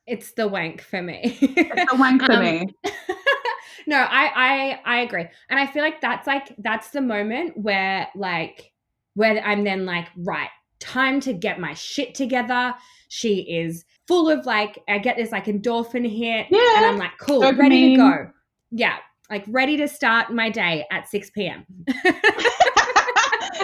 It's 0.04 0.32
the 0.32 0.48
wank 0.48 0.82
for 0.82 1.00
me. 1.00 1.38
it's 1.40 1.92
the 1.92 1.96
wank 1.96 2.22
for 2.22 2.32
um, 2.32 2.40
me. 2.40 2.66
no, 3.86 3.96
I, 3.98 4.32
I 4.34 4.80
I 4.84 5.00
agree, 5.02 5.26
and 5.48 5.60
I 5.60 5.66
feel 5.66 5.82
like 5.82 6.00
that's 6.00 6.26
like 6.26 6.54
that's 6.58 6.90
the 6.90 7.00
moment 7.00 7.56
where 7.56 8.08
like 8.16 8.72
where 9.14 9.40
I'm 9.40 9.62
then 9.62 9.86
like 9.86 10.08
right 10.16 10.50
time 10.80 11.20
to 11.20 11.32
get 11.32 11.60
my 11.60 11.74
shit 11.74 12.14
together. 12.14 12.74
She 13.08 13.40
is 13.42 13.84
full 14.12 14.28
of 14.28 14.44
like, 14.44 14.78
I 14.88 14.98
get 14.98 15.16
this 15.16 15.32
like 15.32 15.46
endorphin 15.46 16.08
hit. 16.08 16.46
Yeah. 16.50 16.76
And 16.76 16.86
I'm 16.86 16.98
like, 16.98 17.16
cool, 17.18 17.40
Dopamine. 17.40 17.58
ready 17.58 17.90
to 17.90 17.96
go. 17.96 18.30
Yeah. 18.70 18.96
Like 19.30 19.44
ready 19.48 19.78
to 19.78 19.88
start 19.88 20.30
my 20.30 20.50
day 20.50 20.84
at 20.90 21.08
6 21.08 21.30
p.m. 21.30 21.64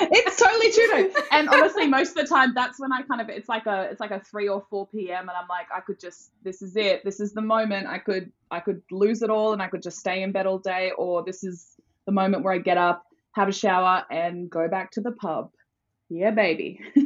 it's 0.01 0.37
totally 0.37 0.73
true 0.73 0.89
though. 0.91 1.23
And 1.33 1.49
honestly, 1.55 1.87
most 1.87 2.11
of 2.11 2.15
the 2.17 2.25
time 2.25 2.53
that's 2.55 2.81
when 2.81 2.93
I 2.93 3.03
kind 3.03 3.21
of 3.21 3.29
it's 3.29 3.51
like 3.51 3.67
a 3.67 3.89
it's 3.91 4.01
like 4.01 4.11
a 4.11 4.21
three 4.21 4.49
or 4.49 4.65
four 4.71 4.87
PM 4.87 5.29
and 5.29 5.31
I'm 5.31 5.49
like, 5.49 5.67
I 5.75 5.81
could 5.81 6.01
just 6.01 6.31
this 6.43 6.63
is 6.63 6.77
it. 6.77 7.05
This 7.05 7.21
is 7.21 7.35
the 7.35 7.43
moment. 7.43 7.87
I 7.87 7.99
could 7.99 8.33
I 8.51 8.61
could 8.61 8.81
lose 8.91 9.21
it 9.21 9.29
all 9.29 9.53
and 9.53 9.61
I 9.61 9.69
could 9.69 9.83
just 9.83 9.99
stay 9.99 10.23
in 10.23 10.33
bed 10.33 10.47
all 10.47 10.59
day, 10.59 10.93
or 10.97 11.23
this 11.23 11.45
is 11.45 11.75
the 12.07 12.13
moment 12.13 12.45
where 12.45 12.55
I 12.55 12.59
get 12.59 12.79
up, 12.79 13.05
have 13.33 13.49
a 13.49 13.53
shower, 13.53 14.05
and 14.11 14.49
go 14.49 14.69
back 14.69 14.91
to 14.93 15.03
the 15.03 15.13
pub. 15.13 15.51
Yeah, 16.09 16.31
baby. 16.31 16.81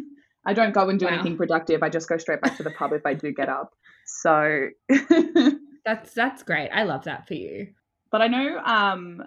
I 0.44 0.54
don't 0.54 0.74
go 0.74 0.88
and 0.88 0.98
do 0.98 1.06
Wow. 1.06 1.12
anything 1.12 1.36
productive. 1.36 1.82
I 1.82 1.88
just 1.88 2.08
go 2.08 2.16
straight 2.18 2.40
back 2.40 2.56
to 2.56 2.62
the 2.62 2.70
pub 2.70 2.92
if 2.92 3.06
I 3.06 3.14
do 3.14 3.32
get 3.32 3.48
up. 3.48 3.72
So, 4.06 4.68
That's 5.84 6.14
that's 6.14 6.42
great. 6.44 6.70
I 6.70 6.84
love 6.84 7.04
that 7.04 7.26
for 7.26 7.34
you. 7.34 7.68
but 8.10 8.22
I 8.22 8.28
know 8.28 8.58
um, 8.58 9.22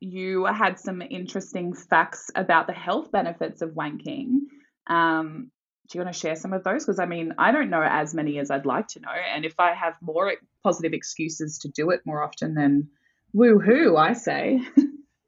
you 0.00 0.44
had 0.46 0.78
some 0.80 1.00
interesting 1.02 1.74
facts 1.74 2.30
about 2.34 2.66
the 2.66 2.72
health 2.72 3.12
benefits 3.12 3.62
of 3.62 3.70
wanking. 3.70 4.40
Um, 4.88 5.50
do 5.88 5.98
you 5.98 6.04
want 6.04 6.12
to 6.14 6.18
share 6.20 6.34
some 6.36 6.52
of 6.52 6.64
those? 6.64 6.84
Because 6.84 6.98
I 6.98 7.06
mean, 7.06 7.34
I 7.38 7.52
don't 7.52 7.70
know 7.70 7.82
as 7.82 8.14
many 8.14 8.38
as 8.40 8.50
I'd 8.50 8.66
like 8.66 8.88
to 8.88 9.00
know. 9.00 9.10
And 9.34 9.44
if 9.44 9.54
I 9.60 9.74
have 9.74 9.94
more 10.00 10.32
positive 10.64 10.92
excuses 10.92 11.58
to 11.58 11.68
do 11.68 11.90
it 11.90 12.00
more 12.04 12.22
often, 12.22 12.54
then 12.54 12.88
woohoo, 13.34 13.98
I 13.98 14.12
say. 14.14 14.60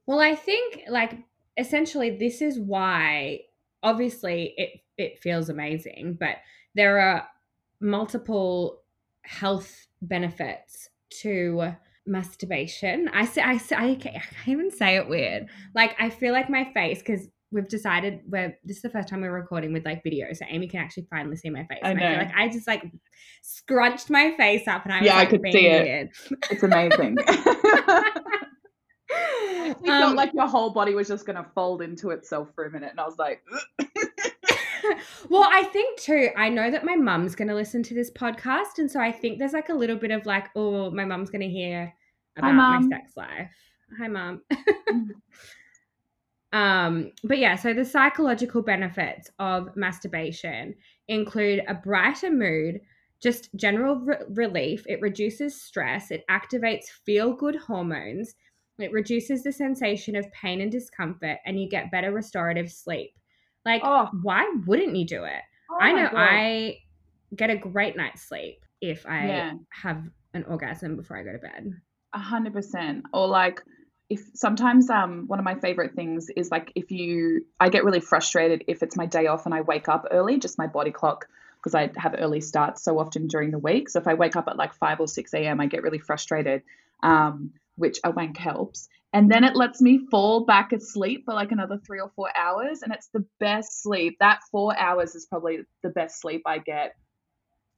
Well, 0.06 0.20
I 0.20 0.34
think 0.34 0.80
like 0.90 1.18
essentially 1.56 2.18
this 2.18 2.42
is 2.42 2.58
why 2.58 3.40
obviously 3.82 4.52
it 4.58 4.80
it 4.98 5.18
feels 5.20 5.48
amazing, 5.48 6.16
but 6.18 6.36
there 6.74 6.98
are 7.00 7.26
multiple 7.80 8.80
health 9.22 9.86
benefits 10.02 10.88
to 11.22 11.72
masturbation. 12.06 13.08
I 13.12 13.24
say 13.24 13.42
I 13.42 13.56
say 13.58 13.76
I 13.76 13.94
can't, 13.94 14.22
even 14.46 14.70
say 14.70 14.96
it 14.96 15.08
weird. 15.08 15.46
Like 15.74 15.94
I 15.98 16.10
feel 16.10 16.32
like 16.32 16.50
my 16.50 16.70
face 16.74 16.98
because 16.98 17.28
we've 17.50 17.68
decided 17.68 18.20
we're 18.28 18.56
this 18.64 18.76
is 18.78 18.82
the 18.82 18.90
first 18.90 19.08
time 19.08 19.20
we're 19.20 19.32
recording 19.32 19.72
with 19.72 19.84
like 19.84 20.02
video, 20.02 20.32
so 20.32 20.44
Amy 20.48 20.66
can 20.68 20.80
actually 20.80 21.06
finally 21.10 21.36
see 21.36 21.50
my 21.50 21.64
face. 21.64 21.78
I 21.82 21.90
and 21.90 21.98
I 21.98 22.02
feel 22.02 22.10
know. 22.12 22.18
like 22.24 22.34
I 22.36 22.48
just 22.48 22.66
like 22.66 22.84
scrunched 23.42 24.10
my 24.10 24.34
face 24.36 24.66
up 24.68 24.84
and 24.84 24.92
I 24.92 24.98
was 25.00 25.06
Yeah, 25.06 25.16
I 25.18 25.26
could 25.26 25.40
see 25.52 25.66
it. 25.66 25.82
weird. 25.84 26.10
It's 26.50 26.62
amazing. 26.62 27.16
You 29.64 29.74
felt 29.86 30.10
Um, 30.10 30.16
like 30.16 30.32
your 30.34 30.46
whole 30.48 30.70
body 30.70 30.94
was 30.94 31.08
just 31.08 31.24
going 31.26 31.36
to 31.36 31.46
fold 31.54 31.80
into 31.82 32.10
itself 32.10 32.48
for 32.54 32.64
a 32.66 32.70
minute. 32.70 32.90
And 32.90 33.00
I 33.00 33.04
was 33.04 33.16
like, 33.18 33.42
well, 35.28 35.48
I 35.50 35.64
think 35.64 35.98
too, 35.98 36.30
I 36.36 36.48
know 36.48 36.70
that 36.70 36.84
my 36.84 36.96
mum's 36.96 37.34
going 37.34 37.48
to 37.48 37.54
listen 37.54 37.82
to 37.84 37.94
this 37.94 38.10
podcast. 38.10 38.78
And 38.78 38.90
so 38.90 39.00
I 39.00 39.12
think 39.12 39.38
there's 39.38 39.52
like 39.52 39.68
a 39.68 39.74
little 39.74 39.96
bit 39.96 40.10
of 40.10 40.26
like, 40.26 40.48
oh, 40.56 40.90
my 40.90 41.04
mum's 41.04 41.30
going 41.30 41.42
to 41.42 41.48
hear 41.48 41.92
about 42.36 42.54
my 42.54 42.82
sex 42.88 43.16
life. 43.16 43.52
Hi, 43.98 44.08
mum. 44.08 44.42
um, 46.52 47.12
but 47.22 47.38
yeah, 47.38 47.56
so 47.56 47.72
the 47.72 47.84
psychological 47.84 48.62
benefits 48.62 49.30
of 49.38 49.76
masturbation 49.76 50.74
include 51.08 51.62
a 51.68 51.74
brighter 51.74 52.30
mood, 52.30 52.80
just 53.22 53.54
general 53.54 53.96
re- 53.96 54.16
relief. 54.30 54.84
It 54.88 55.00
reduces 55.00 55.60
stress. 55.60 56.10
It 56.10 56.24
activates 56.30 56.86
feel 57.04 57.32
good 57.32 57.56
hormones. 57.56 58.34
It 58.78 58.90
reduces 58.90 59.44
the 59.44 59.52
sensation 59.52 60.16
of 60.16 60.32
pain 60.32 60.60
and 60.60 60.72
discomfort, 60.72 61.38
and 61.46 61.60
you 61.60 61.68
get 61.68 61.92
better 61.92 62.10
restorative 62.10 62.72
sleep. 62.72 63.12
Like, 63.64 63.82
Oh. 63.84 64.10
why 64.22 64.52
wouldn't 64.66 64.96
you 64.96 65.06
do 65.06 65.24
it? 65.24 65.42
oh 65.70 65.78
I 65.80 65.92
know 65.92 66.08
God. 66.10 66.14
I 66.16 66.78
get 67.34 67.50
a 67.50 67.56
great 67.56 67.96
night's 67.96 68.22
sleep 68.22 68.64
if 68.80 69.06
I 69.06 69.26
Yeah. 69.26 69.52
have 69.70 70.04
an 70.34 70.44
orgasm 70.44 70.96
before 70.96 71.16
I 71.16 71.22
go 71.22 71.32
to 71.32 71.38
bed. 71.38 71.72
A 72.12 72.18
hundred 72.18 72.52
percent. 72.52 73.04
Or 73.12 73.26
like 73.26 73.62
if 74.10 74.22
sometimes 74.34 74.90
um 74.90 75.26
one 75.26 75.38
of 75.38 75.44
my 75.44 75.54
favorite 75.54 75.94
things 75.94 76.28
is 76.36 76.50
like 76.50 76.70
if 76.74 76.90
you 76.90 77.46
I 77.58 77.70
get 77.70 77.84
really 77.84 78.00
frustrated 78.00 78.64
if 78.68 78.82
it's 78.82 78.96
my 78.96 79.06
day 79.06 79.26
off 79.26 79.46
and 79.46 79.54
I 79.54 79.62
wake 79.62 79.88
up 79.88 80.06
early, 80.10 80.38
just 80.38 80.58
my 80.58 80.66
body 80.66 80.90
clock 80.90 81.26
because 81.56 81.74
I 81.74 81.90
have 81.96 82.14
early 82.18 82.40
starts 82.42 82.82
so 82.82 82.98
often 82.98 83.26
during 83.26 83.50
the 83.50 83.58
week. 83.58 83.88
So 83.88 83.98
if 83.98 84.06
I 84.06 84.14
wake 84.14 84.36
up 84.36 84.48
at 84.48 84.56
like 84.58 84.74
five 84.74 85.00
or 85.00 85.08
six 85.08 85.32
a.m., 85.32 85.60
I 85.60 85.66
get 85.66 85.82
really 85.82 85.98
frustrated, 85.98 86.62
um, 87.02 87.54
which 87.76 87.98
a 88.04 88.10
wank 88.10 88.36
helps. 88.36 88.88
And 89.14 89.30
then 89.30 89.44
it 89.44 89.54
lets 89.54 89.80
me 89.80 90.00
fall 90.10 90.44
back 90.44 90.72
asleep 90.72 91.22
for 91.24 91.34
like 91.34 91.52
another 91.52 91.78
three 91.86 92.00
or 92.00 92.10
four 92.16 92.36
hours, 92.36 92.82
and 92.82 92.92
it's 92.92 93.08
the 93.14 93.24
best 93.38 93.80
sleep. 93.80 94.16
That 94.18 94.40
four 94.50 94.76
hours 94.76 95.14
is 95.14 95.26
probably 95.26 95.60
the 95.84 95.90
best 95.90 96.20
sleep 96.20 96.42
I 96.44 96.58
get 96.58 96.96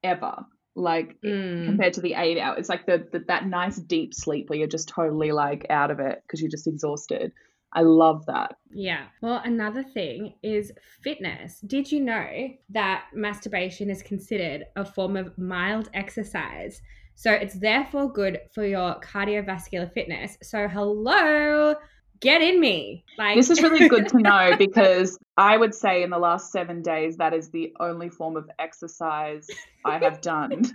ever. 0.02 0.34
Like 0.74 1.16
Mm. 1.22 1.66
compared 1.66 1.92
to 1.94 2.00
the 2.00 2.14
eight 2.14 2.38
hours. 2.38 2.58
It's 2.60 2.68
like 2.70 2.86
the, 2.86 3.06
the 3.12 3.22
that 3.28 3.46
nice 3.46 3.76
deep 3.76 4.14
sleep 4.14 4.48
where 4.48 4.58
you're 4.58 4.66
just 4.66 4.88
totally 4.88 5.30
like 5.32 5.66
out 5.70 5.90
of 5.90 6.00
it 6.00 6.22
because 6.22 6.40
you're 6.40 6.50
just 6.50 6.66
exhausted. 6.66 7.32
I 7.72 7.82
love 7.82 8.24
that. 8.26 8.56
Yeah. 8.70 9.06
Well, 9.20 9.42
another 9.44 9.82
thing 9.82 10.34
is 10.42 10.72
fitness. 11.02 11.60
Did 11.60 11.92
you 11.92 12.00
know 12.00 12.48
that 12.70 13.06
masturbation 13.14 13.90
is 13.90 14.02
considered 14.02 14.64
a 14.76 14.84
form 14.84 15.16
of 15.16 15.36
mild 15.36 15.90
exercise? 15.92 16.80
So 17.16 17.32
it's 17.32 17.54
therefore 17.54 18.12
good 18.12 18.40
for 18.54 18.64
your 18.64 19.00
cardiovascular 19.00 19.92
fitness. 19.92 20.36
So 20.42 20.68
hello, 20.68 21.74
get 22.20 22.42
in 22.42 22.60
me. 22.60 23.04
Like 23.18 23.36
This 23.36 23.48
is 23.48 23.62
really 23.62 23.88
good 23.88 24.06
to 24.10 24.18
know 24.18 24.54
because 24.58 25.18
I 25.38 25.56
would 25.56 25.74
say 25.74 26.02
in 26.02 26.10
the 26.10 26.18
last 26.18 26.52
seven 26.52 26.82
days 26.82 27.16
that 27.16 27.32
is 27.32 27.50
the 27.50 27.74
only 27.80 28.10
form 28.10 28.36
of 28.36 28.48
exercise 28.58 29.46
I 29.84 29.98
have 29.98 30.20
done. 30.20 30.62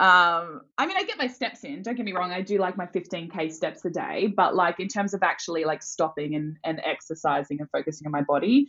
Um, 0.00 0.60
I 0.78 0.86
mean, 0.86 0.96
I 0.96 1.02
get 1.02 1.18
my 1.18 1.26
steps 1.26 1.64
in. 1.64 1.82
Don't 1.82 1.96
get 1.96 2.06
me 2.06 2.12
wrong. 2.12 2.30
I 2.30 2.40
do 2.40 2.58
like 2.58 2.76
my 2.76 2.86
15k 2.86 3.52
steps 3.52 3.84
a 3.84 3.90
day, 3.90 4.28
but 4.28 4.54
like 4.54 4.78
in 4.78 4.86
terms 4.86 5.12
of 5.12 5.24
actually 5.24 5.64
like 5.64 5.82
stopping 5.82 6.36
and 6.36 6.56
and 6.62 6.80
exercising 6.84 7.58
and 7.58 7.68
focusing 7.70 8.06
on 8.06 8.12
my 8.12 8.22
body, 8.22 8.68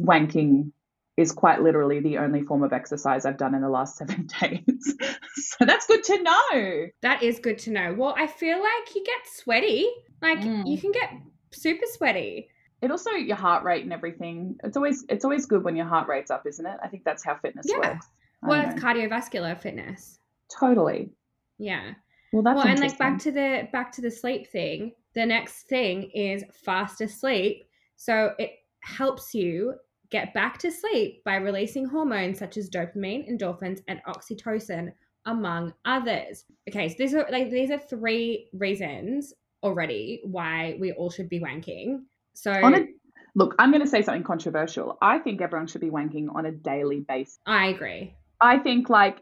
wanking 0.00 0.70
is 1.16 1.30
quite 1.32 1.62
literally 1.62 2.00
the 2.00 2.18
only 2.18 2.42
form 2.42 2.62
of 2.62 2.72
exercise 2.72 3.24
I've 3.24 3.36
done 3.36 3.54
in 3.54 3.60
the 3.62 3.68
last 3.68 3.96
seven 3.98 4.26
days. 4.40 4.94
so 5.36 5.64
that's 5.64 5.86
good 5.86 6.02
to 6.04 6.22
know. 6.22 6.86
That 7.02 7.22
is 7.22 7.38
good 7.38 7.58
to 7.60 7.70
know. 7.70 7.94
Well, 7.96 8.14
I 8.18 8.26
feel 8.26 8.58
like 8.58 8.94
you 8.94 9.04
get 9.04 9.20
sweaty. 9.32 9.88
Like 10.22 10.38
Mm. 10.40 10.66
you 10.66 10.78
can 10.78 10.90
get 10.92 11.10
super 11.52 11.86
sweaty. 11.92 12.48
It 12.82 12.90
also 12.90 13.10
your 13.10 13.36
heart 13.36 13.62
rate 13.64 13.84
and 13.84 13.92
everything. 13.92 14.56
It's 14.64 14.76
always 14.76 15.04
it's 15.08 15.24
always 15.24 15.46
good 15.46 15.62
when 15.64 15.76
your 15.76 15.86
heart 15.86 16.08
rate's 16.08 16.30
up, 16.30 16.46
isn't 16.46 16.66
it? 16.66 16.76
I 16.82 16.88
think 16.88 17.04
that's 17.04 17.24
how 17.24 17.36
fitness 17.36 17.66
Yeah. 17.68 17.78
works. 17.78 18.06
I 18.42 18.48
Well, 18.48 18.68
it's 18.68 18.76
know. 18.76 18.82
cardiovascular 18.88 19.58
fitness. 19.58 20.18
totally. 20.58 21.10
Yeah. 21.58 21.94
Well, 22.32 22.42
that's 22.42 22.56
well, 22.56 22.66
and 22.66 22.80
like 22.80 22.98
back 22.98 23.18
to 23.20 23.30
the 23.32 23.68
back 23.72 23.92
to 23.92 24.00
the 24.02 24.10
sleep 24.10 24.48
thing. 24.48 24.92
The 25.14 25.24
next 25.24 25.68
thing 25.68 26.10
is 26.10 26.44
faster 26.64 27.06
sleep. 27.06 27.64
So 27.96 28.34
it 28.38 28.50
helps 28.80 29.32
you 29.34 29.74
get 30.14 30.32
back 30.32 30.58
to 30.58 30.70
sleep 30.70 31.24
by 31.24 31.34
releasing 31.34 31.84
hormones 31.84 32.38
such 32.38 32.56
as 32.56 32.70
dopamine, 32.70 33.28
endorphins, 33.28 33.80
and 33.88 34.00
oxytocin, 34.06 34.92
among 35.26 35.74
others. 35.84 36.44
Okay, 36.68 36.88
so 36.88 36.94
these 36.96 37.14
are 37.14 37.26
like 37.32 37.50
these 37.50 37.72
are 37.72 37.80
three 37.80 38.48
reasons 38.52 39.34
already 39.64 40.20
why 40.22 40.76
we 40.78 40.92
all 40.92 41.10
should 41.10 41.28
be 41.28 41.40
wanking. 41.40 42.04
So 42.34 42.52
a, 42.52 42.86
look, 43.34 43.56
I'm 43.58 43.72
going 43.72 43.82
to 43.82 43.88
say 43.88 44.02
something 44.02 44.22
controversial. 44.22 44.98
I 45.02 45.18
think 45.18 45.40
everyone 45.40 45.66
should 45.66 45.80
be 45.80 45.90
wanking 45.90 46.32
on 46.32 46.46
a 46.46 46.52
daily 46.52 47.00
basis. 47.00 47.40
I 47.44 47.66
agree. 47.66 48.14
I 48.40 48.58
think 48.58 48.88
like, 48.88 49.18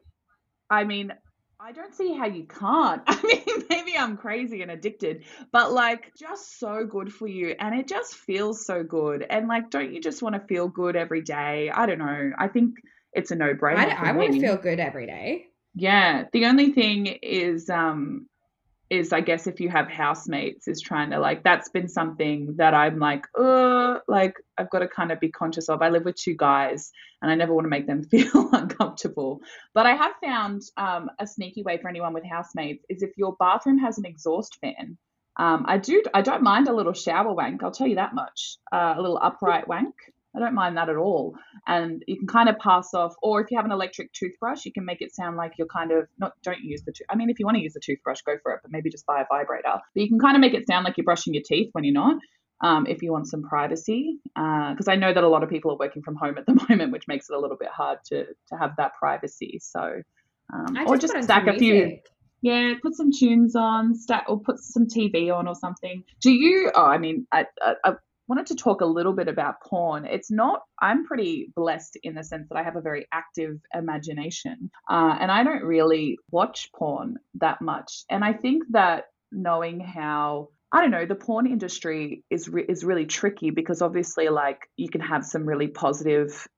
I 0.69 0.85
mean, 0.85 1.13
I 1.65 1.71
don't 1.71 1.95
see 1.95 2.13
how 2.13 2.27
you 2.27 2.43
can't. 2.43 3.03
I 3.07 3.23
mean, 3.23 3.67
maybe 3.71 3.97
I'm 3.97 4.17
crazy 4.17 4.63
and 4.63 4.71
addicted, 4.73 5.23
but 5.53 5.71
like, 5.71 6.13
just 6.19 6.59
so 6.59 6.85
good 6.85 7.13
for 7.13 7.29
you, 7.29 7.55
and 7.57 7.79
it 7.79 7.87
just 7.87 8.17
feels 8.17 8.67
so 8.67 8.83
good. 8.83 9.25
And 9.31 9.47
like, 9.47 9.71
don't 9.71 9.93
you 9.93 10.01
just 10.01 10.23
want 10.23 10.35
to 10.35 10.41
feel 10.41 10.67
good 10.67 10.97
every 10.97 11.23
day? 11.23 11.71
I 11.71 11.87
don't 11.87 12.01
know. 12.01 12.33
I 12.37 12.49
think 12.49 12.79
it's 13.13 13.31
a 13.31 13.37
no-brainer. 13.37 13.97
I, 13.97 14.09
I 14.09 14.13
want 14.13 14.33
to 14.33 14.41
feel 14.41 14.57
good 14.57 14.81
every 14.81 15.07
day. 15.07 15.47
Yeah, 15.77 16.25
the 16.33 16.47
only 16.47 16.73
thing 16.73 17.07
is 17.07 17.71
um 17.71 18.27
is 18.93 19.11
I 19.11 19.23
guess 19.23 19.47
if 19.47 19.59
you 19.59 19.71
have 19.71 19.89
housemates 19.89 20.69
is 20.69 20.83
trying 20.83 21.11
to 21.13 21.19
like 21.19 21.43
that's 21.43 21.71
been 21.71 21.89
something 21.89 22.57
that 22.57 22.75
I'm 22.75 22.99
like, 22.99 23.25
uh, 23.39 24.01
like 24.07 24.35
I've 24.59 24.69
got 24.69 24.81
to 24.81 24.89
kind 24.89 25.11
of 25.11 25.19
be 25.19 25.31
conscious 25.31 25.71
of. 25.71 25.81
I 25.81 25.89
live 25.89 26.05
with 26.05 26.17
two 26.17 26.37
guys 26.37 26.93
and 27.23 27.31
I 27.31 27.35
never 27.35 27.55
want 27.55 27.65
to 27.65 27.71
make 27.71 27.87
them 27.87 28.05
feel 28.11 28.51
uncomfortable. 28.53 29.41
But 29.73 29.87
I 29.87 29.95
have 29.95 30.13
found 30.23 30.61
um 30.77 31.09
a 31.19 31.27
sneaky 31.27 31.63
way 31.63 31.79
for 31.79 31.89
anyone 31.89 32.13
with 32.13 32.25
housemates 32.25 32.85
is 32.91 33.03
if 33.03 33.17
your 33.17 33.35
bathroom 33.41 33.79
has 33.79 33.97
an 33.97 34.05
exhaust 34.05 34.59
fan. 34.61 34.99
Um, 35.39 35.65
I 35.67 35.79
do 35.79 36.03
I 36.13 36.21
don't 36.21 36.43
mind 36.43 36.69
a 36.69 36.75
little 36.75 36.93
shower 36.93 37.33
wank, 37.33 37.63
I'll 37.63 37.71
tell 37.71 37.87
you 37.87 37.97
that 37.97 38.15
much. 38.15 38.59
Uh, 38.71 38.95
a 38.99 39.01
little 39.01 39.19
upright 39.23 39.67
wank. 39.67 39.95
I 40.35 40.39
don't 40.39 40.55
mind 40.55 40.77
that 40.77 40.89
at 40.89 40.97
all 40.97 41.35
and 41.67 42.03
you 42.07 42.17
can 42.19 42.27
kind 42.27 42.49
of 42.49 42.59
pass 42.59 42.95
off 42.95 43.15
or 43.23 43.41
if 43.41 43.51
you 43.51 43.57
have 43.59 43.67
an 43.67 43.73
electric 43.73 44.13
toothbrush 44.13 44.65
you 44.65 44.73
can 44.73 44.85
make 44.85 45.03
it 45.03 45.15
sound 45.15 45.37
like 45.37 45.53
you're 45.59 45.67
kind 45.67 45.93
of 45.93 46.09
not 46.19 46.33
don't 46.43 46.61
use 46.61 46.83
the 46.83 46.93
tooth 46.93 47.07
i 47.11 47.17
mean 47.17 47.31
if 47.31 47.39
you 47.39 47.45
want 47.47 47.57
to 47.57 47.63
use 47.63 47.75
the 47.75 47.81
toothbrush 47.81 48.23
go 48.23 48.37
for 48.43 48.53
it 48.53 48.61
but 48.63 48.71
maybe 48.71 48.91
just 48.91 49.07
buy 49.07 49.21
a 49.21 49.25
vibrator 49.31 49.63
but 49.95 50.01
you 50.01 50.09
can 50.09 50.19
kind 50.19 50.37
of 50.37 50.41
make 50.41 50.55
it 50.55 50.67
sound 50.67 50.85
like 50.85 50.97
you're 50.97 51.05
brushing 51.05 51.35
your 51.35 51.43
teeth 51.47 51.69
when 51.73 51.85
you're 51.85 51.95
not 51.95 52.17
um, 52.65 52.87
if 52.87 53.03
you 53.03 53.11
want 53.11 53.27
some 53.29 53.43
privacy 53.43 54.19
because 54.35 54.89
i 54.89 54.97
know 54.97 55.13
that 55.13 55.25
a 55.25 55.29
lot 55.29 55.43
of 55.43 55.51
people 55.51 55.71
are 55.73 55.79
working 55.79 56.03
from 56.03 56.17
home 56.17 56.39
at 56.39 56.47
the 56.47 56.55
moment 56.69 56.93
which 56.93 57.07
makes 57.09 57.29
it 57.29 57.35
a 57.35 57.39
little 57.39 57.57
bit 57.57 57.69
hard 57.69 57.99
to 58.07 58.25
to 58.25 58.57
have 58.59 58.71
that 58.77 58.93
privacy 58.99 59.59
so 59.61 60.01
um, 60.53 60.77
or 60.87 60.97
just 60.97 61.01
just 61.01 61.13
put 61.13 61.17
on 61.19 61.23
stack 61.25 61.47
a 61.47 61.59
few 61.59 61.99
yeah, 62.43 62.75
put 62.83 62.97
some 62.97 63.11
tunes 63.13 63.55
on, 63.55 63.95
stack 63.95 64.25
or 64.29 64.41
put 64.41 64.59
some 64.59 64.87
TV 64.87 65.33
on 65.33 65.47
or 65.47 65.55
something. 65.55 66.03
Do 66.21 66.33
you? 66.33 66.73
Oh, 66.75 66.85
I 66.85 66.99
mean, 66.99 67.25
I, 67.31 67.47
I, 67.63 67.75
I 67.85 67.93
wanted 68.33 68.47
to 68.47 68.55
talk 68.55 68.81
a 68.81 68.87
little 68.87 69.13
bit 69.13 69.29
about 69.29 69.61
porn. 69.61 70.07
It's 70.07 70.31
not. 70.31 70.63
I'm 70.81 71.05
pretty 71.05 71.53
blessed 71.55 71.99
in 72.03 72.15
the 72.15 72.25
sense 72.25 72.49
that 72.49 72.57
I 72.57 72.63
have 72.63 72.77
a 72.77 72.81
very 72.81 73.07
active 73.13 73.59
imagination, 73.75 74.71
uh, 74.89 75.19
and 75.21 75.31
I 75.31 75.45
don't 75.45 75.63
really 75.63 76.17
watch 76.31 76.71
porn 76.75 77.19
that 77.35 77.61
much. 77.61 78.05
And 78.09 78.25
I 78.25 78.33
think 78.33 78.63
that 78.71 79.05
knowing 79.31 79.81
how 79.81 80.49
I 80.73 80.81
don't 80.81 80.91
know, 80.91 81.05
the 81.05 81.15
porn 81.15 81.47
industry 81.47 82.25
is 82.31 82.49
re- 82.49 82.65
is 82.67 82.85
really 82.85 83.05
tricky 83.05 83.51
because 83.51 83.83
obviously 83.83 84.31
like 84.31 84.67
you 84.79 84.89
can 84.89 85.03
have 85.03 85.27
some 85.27 85.45
really 85.45 85.69
positive 85.69 86.49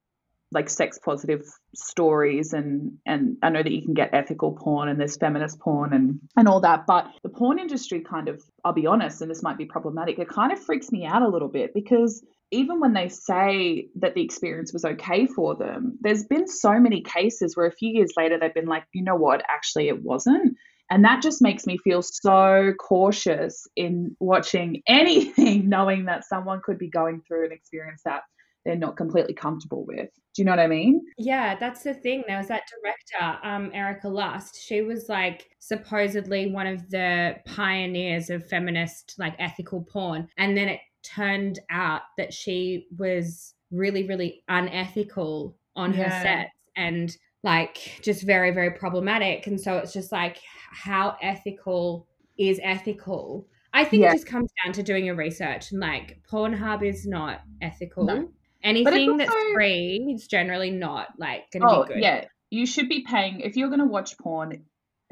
like 0.52 0.70
sex 0.70 0.98
positive 1.04 1.42
stories 1.74 2.52
and 2.52 2.92
and 3.06 3.36
I 3.42 3.50
know 3.50 3.62
that 3.62 3.72
you 3.72 3.82
can 3.82 3.94
get 3.94 4.10
ethical 4.12 4.52
porn 4.52 4.88
and 4.88 5.00
there's 5.00 5.16
feminist 5.16 5.58
porn 5.58 5.92
and 5.92 6.20
and 6.36 6.48
all 6.48 6.60
that 6.60 6.86
but 6.86 7.08
the 7.22 7.28
porn 7.28 7.58
industry 7.58 8.00
kind 8.00 8.28
of 8.28 8.42
I'll 8.64 8.72
be 8.72 8.86
honest 8.86 9.20
and 9.20 9.30
this 9.30 9.42
might 9.42 9.58
be 9.58 9.66
problematic 9.66 10.18
it 10.18 10.28
kind 10.28 10.52
of 10.52 10.58
freaks 10.60 10.92
me 10.92 11.04
out 11.04 11.22
a 11.22 11.28
little 11.28 11.48
bit 11.48 11.74
because 11.74 12.24
even 12.50 12.78
when 12.78 12.92
they 12.92 13.08
say 13.08 13.88
that 13.96 14.14
the 14.14 14.22
experience 14.22 14.72
was 14.72 14.84
okay 14.84 15.26
for 15.26 15.56
them 15.56 15.98
there's 16.00 16.24
been 16.24 16.46
so 16.46 16.78
many 16.78 17.02
cases 17.02 17.56
where 17.56 17.66
a 17.66 17.72
few 17.72 17.90
years 17.90 18.12
later 18.16 18.38
they've 18.38 18.54
been 18.54 18.66
like 18.66 18.84
you 18.92 19.02
know 19.02 19.16
what? 19.16 19.42
Actually 19.48 19.88
it 19.88 20.02
wasn't. 20.02 20.56
And 20.90 21.04
that 21.04 21.22
just 21.22 21.40
makes 21.40 21.66
me 21.66 21.78
feel 21.78 22.02
so 22.02 22.72
cautious 22.78 23.66
in 23.74 24.14
watching 24.20 24.82
anything 24.88 25.68
knowing 25.68 26.04
that 26.04 26.24
someone 26.24 26.60
could 26.62 26.78
be 26.78 26.88
going 26.88 27.22
through 27.26 27.46
an 27.46 27.52
experience 27.52 28.02
that 28.04 28.22
they're 28.64 28.76
not 28.76 28.96
completely 28.96 29.34
comfortable 29.34 29.84
with. 29.84 30.08
Do 30.34 30.42
you 30.42 30.44
know 30.44 30.52
what 30.52 30.58
I 30.58 30.66
mean? 30.66 31.00
Yeah, 31.18 31.54
that's 31.56 31.82
the 31.82 31.94
thing. 31.94 32.24
There 32.26 32.38
was 32.38 32.48
that 32.48 32.62
director, 32.82 33.38
um, 33.46 33.70
Erika 33.72 34.08
Lust. 34.08 34.60
She 34.60 34.82
was 34.82 35.08
like 35.08 35.50
supposedly 35.58 36.50
one 36.50 36.66
of 36.66 36.90
the 36.90 37.36
pioneers 37.46 38.30
of 38.30 38.46
feminist, 38.48 39.14
like 39.18 39.34
ethical 39.38 39.82
porn. 39.82 40.28
And 40.36 40.56
then 40.56 40.68
it 40.68 40.80
turned 41.02 41.60
out 41.70 42.02
that 42.18 42.32
she 42.32 42.88
was 42.96 43.54
really, 43.70 44.06
really 44.08 44.42
unethical 44.48 45.56
on 45.76 45.92
her 45.92 46.02
Yeah. 46.04 46.22
sets 46.22 46.50
and 46.76 47.16
like 47.42 48.00
just 48.02 48.22
very, 48.22 48.50
very 48.50 48.70
problematic. 48.70 49.46
And 49.46 49.60
so 49.60 49.76
it's 49.78 49.92
just 49.92 50.10
like, 50.10 50.38
how 50.72 51.16
ethical 51.22 52.08
is 52.38 52.58
ethical? 52.62 53.46
I 53.72 53.84
think 53.84 54.02
Yeah. 54.02 54.10
it 54.10 54.14
just 54.14 54.26
comes 54.26 54.50
down 54.64 54.72
to 54.72 54.82
doing 54.82 55.04
your 55.04 55.14
research 55.16 55.70
and 55.70 55.80
like 55.80 56.18
Pornhub 56.28 56.82
is 56.82 57.06
not 57.06 57.42
ethical. 57.60 58.04
No. 58.04 58.32
Anything 58.64 59.16
that's 59.18 59.32
free 59.52 60.14
is 60.14 60.26
generally 60.26 60.70
not 60.70 61.08
like 61.18 61.50
going 61.52 61.62
to 61.62 61.68
Oh, 61.68 61.82
be 61.84 61.94
good. 61.94 62.02
yeah. 62.02 62.24
You 62.50 62.66
should 62.66 62.88
be 62.88 63.04
paying 63.06 63.40
if 63.40 63.56
you're 63.56 63.68
going 63.68 63.80
to 63.80 63.86
watch 63.86 64.16
porn. 64.18 64.64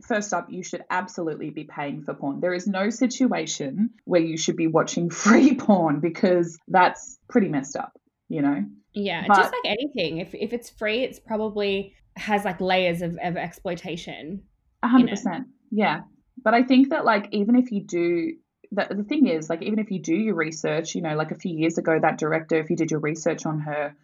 First 0.09 0.33
up, 0.33 0.47
you 0.51 0.65
should 0.65 0.83
absolutely 0.91 1.51
be 1.51 1.65
paying 1.65 2.03
for 2.03 2.15
porn. 2.15 2.41
There 2.41 2.55
is 2.55 2.67
no 2.67 2.89
situation 2.91 3.91
where 4.05 4.21
you 4.23 4.37
should 4.37 4.57
be 4.57 4.67
watching 4.67 5.11
free 5.25 5.55
porn 5.55 6.01
because 6.01 6.59
that's 6.67 7.19
pretty 7.29 7.49
messed 7.49 7.77
up, 7.77 7.93
you 8.29 8.43
know? 8.43 8.65
Yeah, 8.95 9.25
But- 9.29 9.37
just 9.37 9.53
like 9.53 9.77
anything. 9.79 10.19
If 10.19 10.35
if 10.35 10.53
it's 10.53 10.71
free, 10.71 11.03
it's 11.05 11.21
probably 11.21 11.95
has 12.17 12.45
like 12.45 12.61
layers 12.61 13.01
of, 13.03 13.17
of 13.23 13.37
exploitation. 13.37 14.43
Hundred 14.85 15.11
percent. 15.11 15.47
Yeah. 15.71 16.01
But 16.43 16.55
I 16.55 16.63
think 16.65 16.91
that 16.91 17.05
like 17.05 17.29
even 17.33 17.55
if 17.57 17.71
you 17.71 17.83
do 17.85 18.33
the, 18.73 18.95
the 18.95 19.05
thing 19.05 19.27
is 19.29 19.49
like 19.51 19.63
even 19.63 19.79
if 19.79 19.91
you 19.91 20.01
do 20.01 20.15
your 20.15 20.35
research, 20.35 20.95
you 20.95 21.03
know, 21.03 21.15
like 21.15 21.31
a 21.31 21.37
few 21.37 21.55
years 21.55 21.79
ago 21.79 21.99
that 22.01 22.19
director, 22.19 22.57
if 22.59 22.71
you 22.71 22.77
did 22.77 22.91
your 22.91 23.01
research 23.01 23.47
on 23.47 23.61
her, 23.61 23.95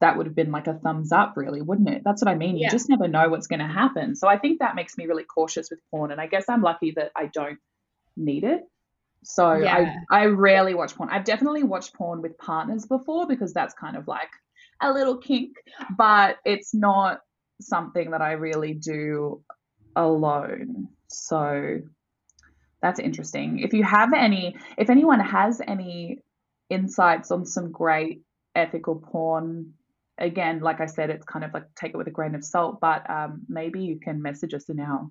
that 0.00 0.16
would 0.16 0.26
have 0.26 0.34
been 0.34 0.50
like 0.50 0.66
a 0.66 0.74
thumbs 0.74 1.12
up 1.12 1.34
really, 1.36 1.60
wouldn't 1.60 1.88
it? 1.88 2.02
That's 2.04 2.22
what 2.22 2.30
I 2.30 2.34
mean. 2.34 2.56
You 2.56 2.70
just 2.70 2.88
never 2.88 3.08
know 3.08 3.28
what's 3.28 3.48
gonna 3.48 3.72
happen. 3.72 4.16
So 4.16 4.28
I 4.28 4.38
think 4.38 4.60
that 4.60 4.74
makes 4.74 4.96
me 4.96 5.06
really 5.06 5.24
cautious 5.24 5.70
with 5.70 5.80
porn. 5.90 6.12
And 6.12 6.20
I 6.20 6.26
guess 6.26 6.48
I'm 6.48 6.62
lucky 6.62 6.92
that 6.92 7.10
I 7.16 7.26
don't 7.26 7.58
need 8.16 8.44
it. 8.44 8.62
So 9.24 9.52
Yeah. 9.54 9.96
I 10.10 10.22
I 10.22 10.26
rarely 10.26 10.74
watch 10.74 10.94
porn. 10.94 11.10
I've 11.10 11.24
definitely 11.24 11.64
watched 11.64 11.94
porn 11.94 12.22
with 12.22 12.38
partners 12.38 12.86
before 12.86 13.26
because 13.26 13.52
that's 13.52 13.74
kind 13.74 13.96
of 13.96 14.08
like 14.08 14.30
a 14.80 14.92
little 14.92 15.18
kink, 15.18 15.56
but 15.96 16.38
it's 16.44 16.74
not 16.74 17.20
something 17.60 18.10
that 18.10 18.22
I 18.22 18.32
really 18.32 18.74
do 18.74 19.42
alone. 19.94 20.88
So 21.08 21.80
that's 22.82 22.98
interesting. 23.00 23.60
If 23.60 23.72
you 23.72 23.84
have 23.84 24.12
any, 24.12 24.56
if 24.76 24.90
anyone 24.90 25.20
has 25.20 25.60
any 25.66 26.18
insights 26.68 27.30
on 27.30 27.46
some 27.46 27.70
great 27.70 28.22
ethical 28.54 28.96
porn, 28.96 29.74
again, 30.18 30.60
like 30.60 30.80
I 30.80 30.86
said, 30.86 31.10
it's 31.10 31.24
kind 31.24 31.44
of 31.44 31.54
like 31.54 31.74
take 31.74 31.94
it 31.94 31.96
with 31.96 32.08
a 32.08 32.12
grain 32.12 32.34
of 32.34 32.44
salt, 32.44 32.80
but 32.80 33.08
um, 33.08 33.42
maybe 33.48 33.84
you 33.84 33.98
can 34.00 34.20
message 34.20 34.52
us 34.52 34.68
in 34.68 34.80
our 34.80 35.08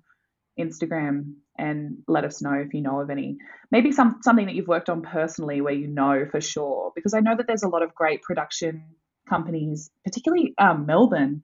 Instagram 0.58 1.34
and 1.56 1.98
let 2.06 2.24
us 2.24 2.42
know 2.42 2.52
if 2.52 2.74
you 2.74 2.82
know 2.82 3.00
of 3.00 3.10
any. 3.10 3.38
Maybe 3.70 3.92
some 3.92 4.18
something 4.22 4.46
that 4.46 4.54
you've 4.54 4.68
worked 4.68 4.90
on 4.90 5.02
personally 5.02 5.60
where 5.60 5.72
you 5.72 5.88
know 5.88 6.26
for 6.30 6.40
sure, 6.40 6.92
because 6.94 7.14
I 7.14 7.20
know 7.20 7.36
that 7.36 7.46
there's 7.46 7.62
a 7.62 7.68
lot 7.68 7.82
of 7.82 7.94
great 7.94 8.22
production 8.22 8.84
companies, 9.28 9.90
particularly 10.04 10.54
um, 10.58 10.86
Melbourne. 10.86 11.42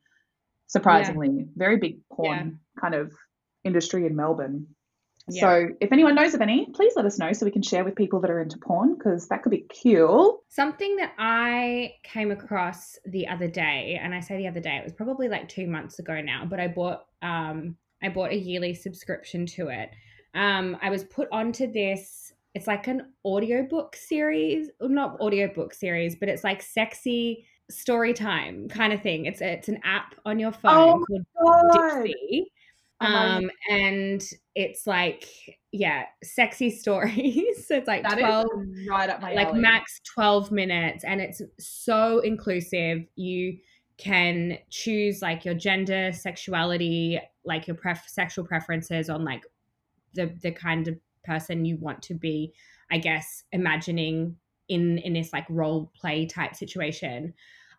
Surprisingly, 0.67 1.47
very 1.57 1.79
big 1.79 2.01
porn 2.13 2.61
kind 2.79 2.95
of 2.95 3.11
industry 3.65 4.05
in 4.05 4.15
Melbourne. 4.15 4.67
Yeah. 5.31 5.41
So 5.41 5.69
if 5.81 5.93
anyone 5.93 6.15
knows 6.15 6.35
of 6.35 6.41
any, 6.41 6.67
please 6.75 6.93
let 6.97 7.05
us 7.05 7.19
know 7.19 7.33
so 7.33 7.45
we 7.45 7.51
can 7.53 7.63
share 7.63 7.85
with 7.85 7.95
people 7.95 8.21
that 8.21 8.31
are 8.31 8.41
into 8.41 8.59
porn 8.59 8.95
because 8.95 9.29
that 9.29 9.43
could 9.43 9.51
be 9.51 9.67
cool. 9.83 10.43
Something 10.49 10.97
that 10.97 11.13
I 11.19 11.95
came 12.03 12.31
across 12.31 12.99
the 13.05 13.29
other 13.29 13.49
day, 13.49 13.99
and 14.03 14.15
I 14.15 14.21
say 14.21 14.39
the 14.39 14.49
other 14.49 14.61
day, 14.61 14.77
it 14.77 14.85
was 14.85 14.93
probably 14.93 15.29
like 15.29 15.49
two 15.49 15.67
months 15.67 15.99
ago 15.99 16.21
now, 16.21 16.45
but 16.45 16.61
I 16.61 16.69
bought 16.69 17.07
um 17.23 17.77
I 18.03 18.09
bought 18.09 18.31
a 18.31 18.37
yearly 18.37 18.75
subscription 18.75 19.47
to 19.47 19.69
it. 19.69 19.91
Um 20.35 20.77
I 20.83 20.91
was 20.91 21.05
put 21.05 21.29
onto 21.33 21.71
this, 21.71 22.33
it's 22.55 22.67
like 22.67 22.87
an 22.87 23.13
audiobook 23.25 23.97
series, 23.97 24.71
not 24.81 25.21
audiobook 25.21 25.75
series, 25.75 26.17
but 26.17 26.29
it's 26.29 26.45
like 26.45 26.63
sexy 26.63 27.45
story 27.71 28.15
time 28.15 28.69
kind 28.69 28.93
of 28.93 29.03
thing. 29.03 29.27
It's 29.27 29.41
it's 29.41 29.69
an 29.69 29.81
app 29.85 30.15
on 30.25 30.39
your 30.39 30.53
phone 30.53 31.05
Oh 31.09 31.23
called. 31.37 31.73
Dipsea. 31.73 32.45
Amazing. 33.01 33.45
Um 33.45 33.51
and 33.71 34.23
it's 34.55 34.87
like 34.87 35.25
yeah, 35.73 36.05
sexy 36.23 36.71
stories. 36.83 37.67
so 37.67 37.77
it's 37.77 37.87
like 37.89 38.03
That 38.03 38.19
12 38.19 38.47
right 38.89 39.11
up 39.11 39.21
my 39.21 39.35
like 39.35 39.49
alley. 39.49 39.61
max 39.61 40.01
12 40.15 40.51
minutes 40.51 41.05
and 41.05 41.21
it's 41.21 41.43
so 41.59 42.21
inclusive 42.21 43.05
you 43.17 43.59
can 43.99 44.59
choose 44.71 45.21
like 45.23 45.45
your 45.45 45.55
gender 45.55 46.13
sexuality 46.13 47.21
like 47.45 47.67
your 47.67 47.77
pref- 47.77 48.09
sexual 48.09 48.45
preferences 48.47 49.11
on 49.11 49.25
like 49.25 49.43
the 50.15 50.33
the 50.43 50.51
kind 50.53 50.87
of 50.89 50.97
person 51.25 51.65
you 51.65 51.77
want 51.77 52.01
to 52.03 52.15
be 52.15 52.53
i 52.91 52.97
guess 52.99 53.43
imagining 53.53 54.37
in 54.69 54.99
in 54.99 55.13
this 55.15 55.33
like 55.33 55.45
role 55.51 55.91
play 55.95 56.25
type 56.27 56.55
situation 56.55 57.35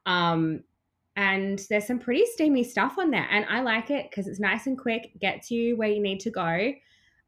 um 0.05 0.61
and 1.19 1.63
there's 1.69 1.85
some 1.85 1.99
pretty 1.99 2.25
steamy 2.25 2.63
stuff 2.63 2.97
on 2.97 3.11
there 3.11 3.27
and 3.29 3.45
i 3.49 3.59
like 3.59 3.91
it 3.91 4.09
because 4.09 4.25
it's 4.25 4.39
nice 4.39 4.67
and 4.67 4.79
quick 4.79 5.11
gets 5.19 5.51
you 5.51 5.75
where 5.75 5.89
you 5.89 6.01
need 6.01 6.19
to 6.21 6.29
go 6.29 6.71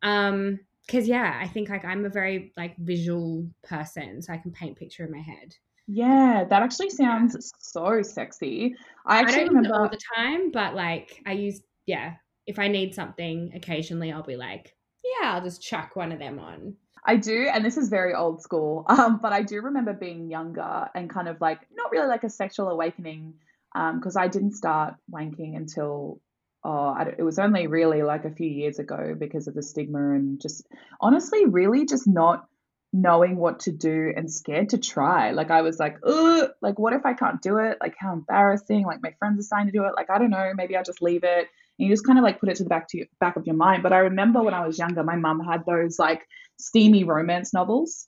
um 0.02 0.58
because 0.88 1.08
yeah 1.08 1.38
i 1.42 1.48
think 1.48 1.70
like 1.70 1.84
i'm 1.84 2.06
a 2.06 2.10
very 2.10 2.54
like 2.56 2.76
visual 2.78 3.46
person 3.64 4.22
so 4.22 4.32
i 4.32 4.38
can 4.38 4.52
paint 4.52 4.78
picture 4.78 5.04
in 5.04 5.12
my 5.12 5.20
head 5.20 5.54
Yeah, 5.88 6.46
that 6.50 6.64
actually 6.64 6.90
sounds 6.90 7.52
so 7.60 8.02
sexy. 8.02 8.76
I 9.06 9.18
i 9.18 9.20
actually 9.20 9.46
don't 9.46 9.56
remember. 9.56 9.76
all 9.76 9.90
the 9.90 10.00
time 10.16 10.52
but 10.52 10.74
like 10.74 11.22
i 11.26 11.34
use 11.34 11.60
yeah 11.86 12.14
if 12.48 12.60
i 12.60 12.70
need 12.70 12.96
something 12.96 13.52
occasionally 13.54 14.14
i'll 14.14 14.24
be 14.24 14.38
like 14.38 14.74
yeah 15.04 15.34
i'll 15.34 15.44
just 15.44 15.62
chuck 15.62 15.98
one 15.98 16.14
of 16.14 16.20
them 16.20 16.40
on 16.40 16.76
I 17.04 17.16
do, 17.16 17.50
and 17.52 17.66
this 17.66 17.78
is 17.78 17.90
very 17.90 18.14
old 18.14 18.44
school, 18.44 18.86
um, 18.96 19.18
but 19.24 19.34
I 19.34 19.42
do 19.42 19.60
remember 19.62 19.92
being 19.92 20.30
younger 20.30 20.88
and 20.94 21.10
kind 21.10 21.28
of 21.28 21.42
like 21.42 21.62
not 21.74 21.92
really 21.92 22.08
like 22.08 22.24
a 22.24 22.30
sexual 22.30 22.70
awakening, 22.70 23.34
because 23.74 24.16
I 24.16 24.28
didn't 24.28 24.54
start 24.54 24.96
wanking 25.12 25.56
until 25.56 26.20
oh, 26.64 26.88
I, 26.90 27.14
it 27.18 27.24
was 27.24 27.40
only 27.40 27.68
really 27.68 28.04
like 28.04 28.26
a 28.26 28.32
few 28.32 28.50
years 28.50 28.80
ago 28.80 29.16
because 29.18 29.48
of 29.48 29.56
the 29.56 29.64
stigma 29.64 30.14
and 30.14 30.40
just 30.40 30.66
honestly, 31.00 31.46
really 31.46 31.86
just 31.86 32.08
not 32.08 32.46
knowing 32.94 33.38
what 33.38 33.62
to 33.62 33.72
do 33.72 34.12
and 34.16 34.32
scared 34.32 34.70
to 34.70 34.78
try. 34.78 35.32
Like 35.32 35.50
I 35.50 35.62
was 35.62 35.80
like, 35.80 35.98
ugh, 36.06 36.50
like 36.62 36.78
what 36.78 36.94
if 36.94 37.06
I 37.06 37.14
can't 37.14 37.42
do 37.42 37.58
it? 37.58 37.78
Like 37.82 37.96
how 37.98 38.14
embarrassing. 38.14 38.86
Like 38.86 39.02
my 39.02 39.14
friends 39.18 39.40
are 39.40 39.44
starting 39.44 39.72
to 39.72 39.78
do 39.78 39.86
it. 39.86 39.94
Like 39.96 40.10
I 40.10 40.18
don't 40.18 40.30
know, 40.30 40.52
maybe 40.56 40.76
I'll 40.76 40.84
just 40.84 41.02
leave 41.02 41.24
it. 41.24 41.48
And 41.80 41.88
you 41.88 41.90
just 41.90 42.06
kind 42.06 42.20
of 42.20 42.24
like 42.24 42.40
put 42.40 42.50
it 42.50 42.58
to 42.58 42.64
the 42.64 42.70
back 42.70 42.90
to 42.90 42.98
your, 42.98 43.08
back 43.20 43.38
of 43.38 43.48
your 43.48 43.56
mind. 43.56 43.82
But 43.82 43.94
I 43.94 44.00
remember 44.00 44.44
when 44.44 44.54
I 44.54 44.66
was 44.68 44.78
younger, 44.78 45.04
my 45.04 45.16
mum 45.16 45.40
had 45.40 45.66
those 45.66 45.98
like 45.98 46.28
steamy 46.60 47.04
romance 47.04 47.54
novels 47.54 48.08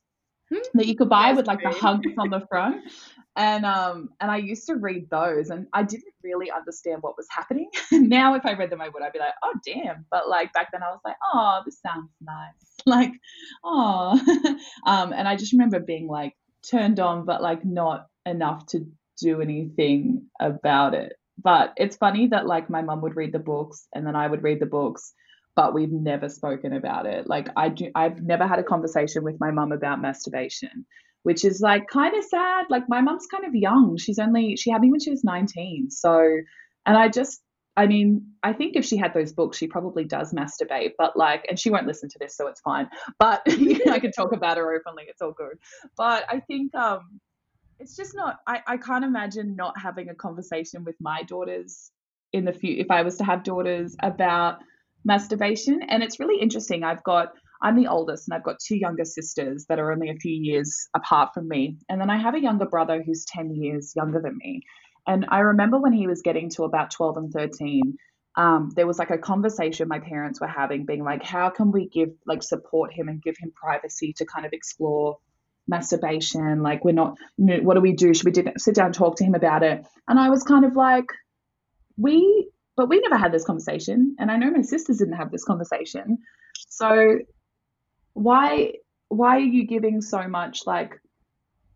Hmm. 0.53 0.77
that 0.77 0.87
you 0.87 0.95
could 0.95 1.09
buy 1.09 1.33
with 1.33 1.47
like 1.47 1.61
the 1.61 1.69
hugs 1.69 2.11
on 2.17 2.29
the 2.29 2.41
front. 2.47 2.83
And 3.35 3.65
um 3.65 4.09
and 4.19 4.29
I 4.29 4.37
used 4.37 4.67
to 4.67 4.75
read 4.75 5.09
those 5.09 5.49
and 5.49 5.67
I 5.73 5.83
didn't 5.83 6.13
really 6.23 6.51
understand 6.51 7.01
what 7.01 7.17
was 7.17 7.27
happening. 7.31 7.69
now 7.91 8.35
if 8.35 8.45
I 8.45 8.53
read 8.53 8.69
them 8.69 8.81
I 8.81 8.89
would 8.89 9.01
I'd 9.03 9.13
be 9.13 9.19
like, 9.19 9.33
"Oh 9.43 9.53
damn." 9.65 10.05
But 10.11 10.29
like 10.29 10.53
back 10.53 10.71
then 10.71 10.83
I 10.83 10.89
was 10.91 10.99
like, 11.03 11.15
"Oh, 11.33 11.61
this 11.65 11.79
sounds 11.81 12.09
nice." 12.21 12.53
Like, 12.85 13.11
"Oh." 13.63 14.19
um 14.85 15.13
and 15.13 15.27
I 15.27 15.35
just 15.35 15.53
remember 15.53 15.79
being 15.79 16.07
like 16.07 16.35
turned 16.69 16.99
on 16.99 17.25
but 17.25 17.41
like 17.41 17.65
not 17.65 18.07
enough 18.25 18.65
to 18.67 18.85
do 19.19 19.41
anything 19.41 20.27
about 20.39 20.93
it. 20.93 21.13
But 21.41 21.73
it's 21.77 21.97
funny 21.97 22.27
that 22.27 22.45
like 22.45 22.69
my 22.69 22.81
mum 22.81 23.01
would 23.01 23.15
read 23.15 23.31
the 23.33 23.39
books 23.39 23.87
and 23.95 24.05
then 24.05 24.15
I 24.15 24.27
would 24.27 24.43
read 24.43 24.59
the 24.59 24.65
books 24.67 25.13
but 25.55 25.73
we've 25.73 25.91
never 25.91 26.29
spoken 26.29 26.73
about 26.73 27.05
it. 27.05 27.27
Like 27.27 27.47
I 27.55 27.69
do, 27.69 27.91
I've 27.95 28.21
never 28.21 28.47
had 28.47 28.59
a 28.59 28.63
conversation 28.63 29.23
with 29.23 29.39
my 29.39 29.51
mum 29.51 29.71
about 29.71 30.01
masturbation, 30.01 30.85
which 31.23 31.43
is 31.43 31.61
like 31.61 31.87
kind 31.87 32.15
of 32.15 32.23
sad. 32.23 32.65
Like 32.69 32.83
my 32.87 33.01
mom's 33.01 33.27
kind 33.27 33.45
of 33.45 33.55
young. 33.55 33.97
She's 33.97 34.19
only 34.19 34.55
she 34.55 34.71
had 34.71 34.81
me 34.81 34.91
when 34.91 34.99
she 34.99 35.09
was 35.09 35.23
19. 35.23 35.89
So, 35.89 36.19
and 36.85 36.97
I 36.97 37.09
just 37.09 37.41
I 37.75 37.87
mean, 37.87 38.27
I 38.43 38.53
think 38.53 38.75
if 38.75 38.85
she 38.85 38.97
had 38.97 39.13
those 39.13 39.33
books, 39.33 39.57
she 39.57 39.67
probably 39.67 40.03
does 40.03 40.31
masturbate, 40.31 40.91
but 40.97 41.17
like, 41.17 41.43
and 41.49 41.59
she 41.59 41.71
won't 41.71 41.87
listen 41.87 42.07
to 42.09 42.19
this, 42.19 42.37
so 42.37 42.47
it's 42.47 42.61
fine. 42.61 42.87
But 43.17 43.41
I 43.47 43.99
can 43.99 44.11
talk 44.11 44.31
about 44.31 44.57
her 44.57 44.75
openly; 44.75 45.05
it's 45.07 45.21
all 45.21 45.31
good. 45.31 45.57
But 45.97 46.25
I 46.29 46.39
think 46.41 46.75
um, 46.75 47.19
it's 47.79 47.95
just 47.95 48.15
not. 48.15 48.37
I 48.47 48.61
I 48.67 48.77
can't 48.77 49.03
imagine 49.03 49.55
not 49.55 49.73
having 49.79 50.09
a 50.09 50.15
conversation 50.15 50.83
with 50.83 50.95
my 51.01 51.23
daughters 51.23 51.89
in 52.31 52.45
the 52.45 52.53
few 52.53 52.77
if 52.77 52.91
I 52.91 53.01
was 53.01 53.17
to 53.17 53.23
have 53.23 53.43
daughters 53.43 53.95
about 54.03 54.59
masturbation. 55.03 55.81
And 55.83 56.03
it's 56.03 56.19
really 56.19 56.39
interesting. 56.41 56.83
I've 56.83 57.03
got 57.03 57.33
I'm 57.63 57.77
the 57.77 57.87
oldest 57.87 58.27
and 58.27 58.35
I've 58.35 58.43
got 58.43 58.59
two 58.59 58.75
younger 58.75 59.05
sisters 59.05 59.65
that 59.69 59.79
are 59.79 59.91
only 59.91 60.09
a 60.09 60.15
few 60.15 60.33
years 60.33 60.89
apart 60.93 61.33
from 61.33 61.47
me. 61.47 61.77
And 61.89 61.99
then 61.99 62.09
I 62.09 62.17
have 62.17 62.35
a 62.35 62.41
younger 62.41 62.65
brother 62.65 63.01
who's 63.01 63.25
10 63.25 63.55
years 63.55 63.93
younger 63.95 64.21
than 64.21 64.37
me. 64.37 64.63
And 65.07 65.25
I 65.29 65.39
remember 65.39 65.79
when 65.79 65.93
he 65.93 66.05
was 66.05 66.21
getting 66.21 66.49
to 66.51 66.63
about 66.63 66.91
12 66.91 67.17
and 67.17 67.31
13, 67.31 67.97
um, 68.35 68.71
there 68.75 68.87
was 68.87 68.99
like 68.99 69.11
a 69.11 69.17
conversation 69.17 69.87
my 69.87 69.99
parents 69.99 70.41
were 70.41 70.47
having, 70.47 70.85
being 70.85 71.03
like, 71.03 71.23
how 71.23 71.49
can 71.49 71.71
we 71.71 71.87
give, 71.87 72.09
like, 72.25 72.43
support 72.43 72.91
him 72.93 73.07
and 73.07 73.21
give 73.21 73.35
him 73.37 73.51
privacy 73.55 74.13
to 74.17 74.25
kind 74.25 74.45
of 74.45 74.53
explore 74.53 75.17
masturbation? 75.67 76.63
Like, 76.63 76.83
we're 76.83 76.93
not, 76.93 77.17
what 77.37 77.75
do 77.75 77.81
we 77.81 77.93
do? 77.93 78.13
Should 78.13 78.25
we 78.25 78.51
sit 78.57 78.75
down 78.75 78.87
and 78.87 78.95
talk 78.95 79.17
to 79.17 79.23
him 79.23 79.35
about 79.35 79.63
it? 79.63 79.85
And 80.07 80.19
I 80.19 80.29
was 80.29 80.43
kind 80.43 80.65
of 80.65 80.75
like, 80.75 81.05
we, 81.95 82.49
but 82.75 82.89
we 82.89 82.99
never 82.99 83.17
had 83.17 83.31
this 83.31 83.45
conversation. 83.45 84.15
And 84.19 84.31
I 84.31 84.37
know 84.37 84.49
my 84.51 84.63
sisters 84.63 84.97
didn't 84.97 85.13
have 85.13 85.31
this 85.31 85.45
conversation. 85.45 86.17
So 86.69 87.19
why, 88.13 88.73
why 89.09 89.37
are 89.37 89.39
you 89.39 89.65
giving 89.65 90.01
so 90.01 90.27
much 90.27 90.65
like 90.65 90.99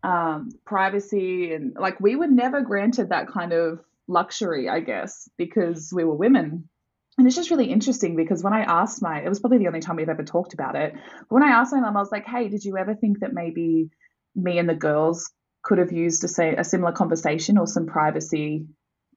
um, 0.04 0.50
privacy 0.65 1.54
and 1.54 1.76
like 1.80 2.00
we 2.00 2.15
were 2.15 2.28
never 2.28 2.62
granted 2.62 3.10
that 3.10 3.28
kind 3.28 3.54
of 3.54 3.80
luxury, 4.08 4.69
I 4.69 4.80
guess, 4.80 5.30
because 5.38 5.91
we 5.93 6.04
were 6.04 6.15
women. 6.15 6.69
And 7.17 7.26
it's 7.26 7.36
just 7.36 7.50
really 7.50 7.71
interesting 7.71 8.15
because 8.15 8.43
when 8.43 8.54
I 8.54 8.62
asked 8.62 9.02
my, 9.02 9.21
it 9.21 9.28
was 9.28 9.39
probably 9.39 9.58
the 9.58 9.67
only 9.67 9.80
time 9.80 9.95
we've 9.95 10.08
ever 10.08 10.23
talked 10.23 10.54
about 10.54 10.76
it. 10.76 10.93
But 10.93 11.32
when 11.32 11.43
I 11.43 11.50
asked 11.50 11.73
my 11.73 11.80
mum, 11.80 11.97
I 11.97 12.00
was 12.00 12.12
like, 12.12 12.28
hey, 12.28 12.47
did 12.47 12.63
you 12.63 12.78
ever 12.78 12.93
think 12.93 13.19
that 13.21 13.34
maybe 13.34 13.89
me 14.36 14.60
and 14.60 14.69
the 14.69 14.76
girls 14.76 15.32
could 15.63 15.80
have 15.80 15.91
used 15.91 16.23
a, 16.23 16.28
say 16.28 16.56
a 16.56 16.63
similar 16.63 16.91
conversation 16.91 17.58
or 17.58 17.65
some 17.65 17.88
privacy 17.88 18.67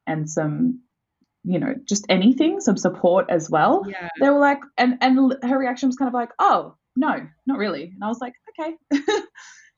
and 0.06 0.28
some, 0.28 0.80
you 1.44 1.58
know, 1.58 1.74
just 1.84 2.06
anything, 2.08 2.60
some 2.60 2.78
support 2.78 3.26
as 3.28 3.50
well? 3.50 3.84
Yeah. 3.86 4.08
They 4.18 4.30
were 4.30 4.40
like, 4.40 4.60
and 4.78 4.96
and 5.02 5.36
her 5.44 5.58
reaction 5.58 5.90
was 5.90 5.96
kind 5.96 6.08
of 6.08 6.14
like, 6.14 6.30
oh, 6.38 6.76
no, 6.96 7.26
not 7.46 7.58
really. 7.58 7.84
And 7.94 8.02
I 8.04 8.08
was 8.08 8.20
like, 8.20 8.34
okay. 8.60 8.74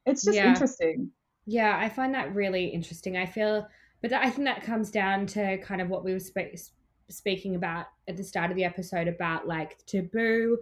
it's 0.07 0.25
just 0.25 0.37
Yeah. 0.37 0.48
interesting. 0.48 1.11
Yeah, 1.46 1.77
I 1.79 1.88
find 1.88 2.14
that 2.14 2.35
really 2.35 2.66
interesting. 2.66 3.16
I 3.16 3.27
feel, 3.27 3.66
but 4.01 4.12
I 4.12 4.31
think 4.31 4.44
that 4.46 4.62
comes 4.62 4.90
down 4.90 5.27
to 5.29 5.59
kind 5.59 5.81
of 5.81 5.88
what 5.88 6.05
we 6.05 6.12
were 6.12 6.20
spe- 6.20 6.57
speaking 7.11 7.57
about 7.57 7.87
at 8.09 8.16
the 8.16 8.25
start 8.25 8.51
of 8.51 8.57
the 8.57 8.64
episode 8.64 9.09
about 9.09 9.46
like 9.46 9.85
taboo, 9.87 10.59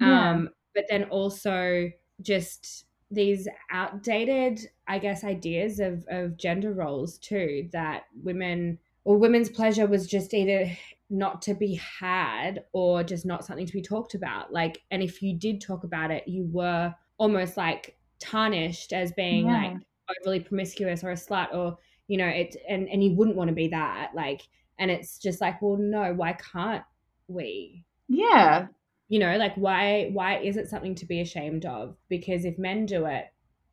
Yeah. 0.00 0.30
um, 0.30 0.50
but 0.74 0.84
then 0.88 1.04
also 1.04 1.90
just 2.22 2.86
these 3.10 3.48
outdated, 3.72 4.60
I 4.86 4.98
guess, 5.00 5.24
ideas 5.24 5.80
of 5.80 6.04
of 6.08 6.36
gender 6.36 6.72
roles 6.72 7.18
too. 7.18 7.68
That 7.72 8.04
women 8.22 8.78
or 9.04 9.16
women's 9.18 9.50
pleasure 9.50 9.86
was 9.86 10.06
just 10.06 10.32
either 10.32 10.70
not 11.10 11.42
to 11.42 11.54
be 11.54 11.74
had 11.74 12.62
or 12.72 13.02
just 13.02 13.26
not 13.26 13.44
something 13.44 13.66
to 13.66 13.72
be 13.72 13.82
talked 13.82 14.14
about. 14.14 14.52
Like, 14.52 14.82
and 14.90 15.02
if 15.02 15.20
you 15.22 15.36
did 15.36 15.60
talk 15.60 15.84
about 15.84 16.10
it, 16.10 16.26
you 16.28 16.48
were 16.52 16.94
almost 17.18 17.56
like 17.56 17.96
tarnished 18.20 18.92
as 18.92 19.12
being 19.12 19.46
Yeah. 19.46 19.52
like 19.62 19.76
overly 20.22 20.40
promiscuous 20.40 21.02
or 21.04 21.10
a 21.10 21.14
slut 21.14 21.54
or 21.54 21.76
you 22.08 22.18
know 22.18 22.26
it 22.26 22.56
and 22.68 22.88
and 22.88 23.02
you 23.04 23.14
wouldn't 23.14 23.36
want 23.36 23.48
to 23.48 23.54
be 23.54 23.68
that 23.68 24.10
like 24.14 24.42
and 24.78 24.90
it's 24.90 25.18
just 25.18 25.40
like 25.40 25.62
well 25.62 25.76
no 25.78 26.12
why 26.14 26.32
can't 26.32 26.82
we 27.28 27.84
Yeah. 28.08 28.66
you 29.08 29.20
know 29.20 29.36
like 29.36 29.54
why 29.54 30.10
why 30.12 30.38
is 30.38 30.56
it 30.56 30.68
something 30.68 30.94
to 30.96 31.06
be 31.06 31.20
ashamed 31.20 31.64
of 31.64 31.96
because 32.08 32.44
if 32.44 32.58
men 32.58 32.84
do 32.86 33.06
it 33.06 33.26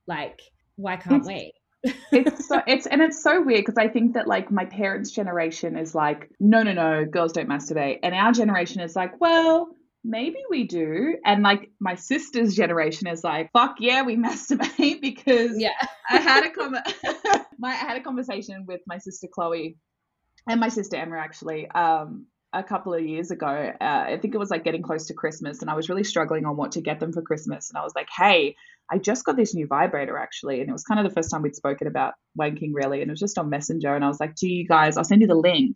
like 0.05 0.39
why 0.75 0.95
can't 0.97 1.23
It's- 1.23 1.27
we 1.27 1.51
it's 1.83 2.47
so 2.47 2.61
it's 2.65 2.87
and 2.87 3.01
it's 3.01 3.21
so 3.21 3.41
weird 3.41 3.61
because 3.65 3.77
I 3.77 3.87
think 3.87 4.13
that 4.13 4.27
like 4.27 4.51
my 4.51 4.65
parents' 4.65 5.11
generation 5.11 5.77
is 5.77 5.93
like, 5.93 6.29
no, 6.39 6.63
no, 6.63 6.73
no, 6.73 7.05
girls 7.05 7.33
don't 7.33 7.49
masturbate, 7.49 7.99
and 8.03 8.15
our 8.15 8.31
generation 8.31 8.81
is 8.81 8.95
like, 8.95 9.19
well, 9.21 9.69
maybe 10.03 10.39
we 10.49 10.65
do, 10.65 11.15
and 11.25 11.43
like 11.43 11.69
my 11.79 11.95
sister's 11.95 12.55
generation 12.55 13.07
is 13.07 13.23
like, 13.23 13.51
fuck 13.51 13.75
yeah, 13.79 14.01
we 14.01 14.15
masturbate 14.17 15.01
because 15.01 15.57
yeah. 15.59 15.73
I 16.09 16.17
had 16.17 16.45
a 16.45 16.49
com- 16.49 16.75
my 17.59 17.69
I 17.69 17.75
had 17.75 17.97
a 17.97 18.01
conversation 18.01 18.65
with 18.65 18.81
my 18.87 18.97
sister 18.97 19.27
Chloe 19.31 19.77
and 20.49 20.59
my 20.59 20.69
sister 20.69 20.95
Emma 20.97 21.17
actually 21.17 21.69
um 21.71 22.25
a 22.53 22.63
couple 22.63 22.93
of 22.93 23.01
years 23.05 23.31
ago. 23.31 23.71
Uh, 23.79 23.83
I 24.07 24.17
think 24.21 24.33
it 24.33 24.37
was 24.37 24.49
like 24.49 24.63
getting 24.63 24.81
close 24.81 25.05
to 25.07 25.13
Christmas, 25.13 25.61
and 25.61 25.69
I 25.69 25.75
was 25.75 25.89
really 25.89 26.03
struggling 26.03 26.45
on 26.45 26.57
what 26.57 26.71
to 26.73 26.81
get 26.81 26.99
them 26.99 27.11
for 27.13 27.21
Christmas. 27.21 27.69
And 27.69 27.77
I 27.77 27.83
was 27.83 27.93
like, 27.95 28.07
"Hey, 28.15 28.55
I 28.91 28.97
just 28.97 29.25
got 29.25 29.35
this 29.35 29.53
new 29.53 29.67
vibrator 29.67 30.17
actually," 30.17 30.61
and 30.61 30.69
it 30.69 30.73
was 30.73 30.83
kind 30.83 30.99
of 30.99 31.07
the 31.07 31.13
first 31.13 31.29
time 31.31 31.41
we'd 31.41 31.55
spoken 31.55 31.87
about 31.87 32.13
wanking 32.39 32.71
really, 32.73 33.01
and 33.01 33.09
it 33.09 33.11
was 33.13 33.19
just 33.19 33.37
on 33.37 33.49
Messenger. 33.49 33.95
And 33.95 34.03
I 34.03 34.07
was 34.07 34.19
like, 34.19 34.35
"Do 34.35 34.47
you 34.47 34.67
guys? 34.67 34.97
I'll 34.97 35.03
send 35.03 35.21
you 35.21 35.27
the 35.27 35.35
link. 35.35 35.75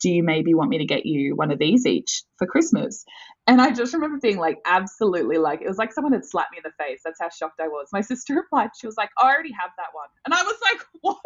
Do 0.00 0.10
you 0.10 0.22
maybe 0.22 0.54
want 0.54 0.70
me 0.70 0.78
to 0.78 0.86
get 0.86 1.04
you 1.04 1.36
one 1.36 1.50
of 1.50 1.58
these 1.58 1.86
each 1.86 2.22
for 2.38 2.46
Christmas?" 2.46 3.04
And 3.46 3.60
I 3.60 3.70
just 3.72 3.92
remember 3.94 4.18
being 4.22 4.38
like, 4.38 4.58
absolutely 4.66 5.38
like 5.38 5.60
it 5.62 5.68
was 5.68 5.78
like 5.78 5.92
someone 5.92 6.12
had 6.12 6.24
slapped 6.24 6.52
me 6.52 6.58
in 6.58 6.62
the 6.64 6.84
face. 6.84 7.00
That's 7.04 7.18
how 7.20 7.28
shocked 7.30 7.60
I 7.60 7.68
was. 7.68 7.88
My 7.92 8.00
sister 8.12 8.34
replied, 8.34 8.70
she 8.78 8.86
was 8.86 8.96
like, 8.96 9.10
"I 9.18 9.24
already 9.32 9.52
have 9.60 9.70
that 9.78 9.88
one," 9.92 10.08
and 10.24 10.34
I 10.34 10.42
was 10.42 10.56
like, 10.62 10.80
"What? 11.00 11.18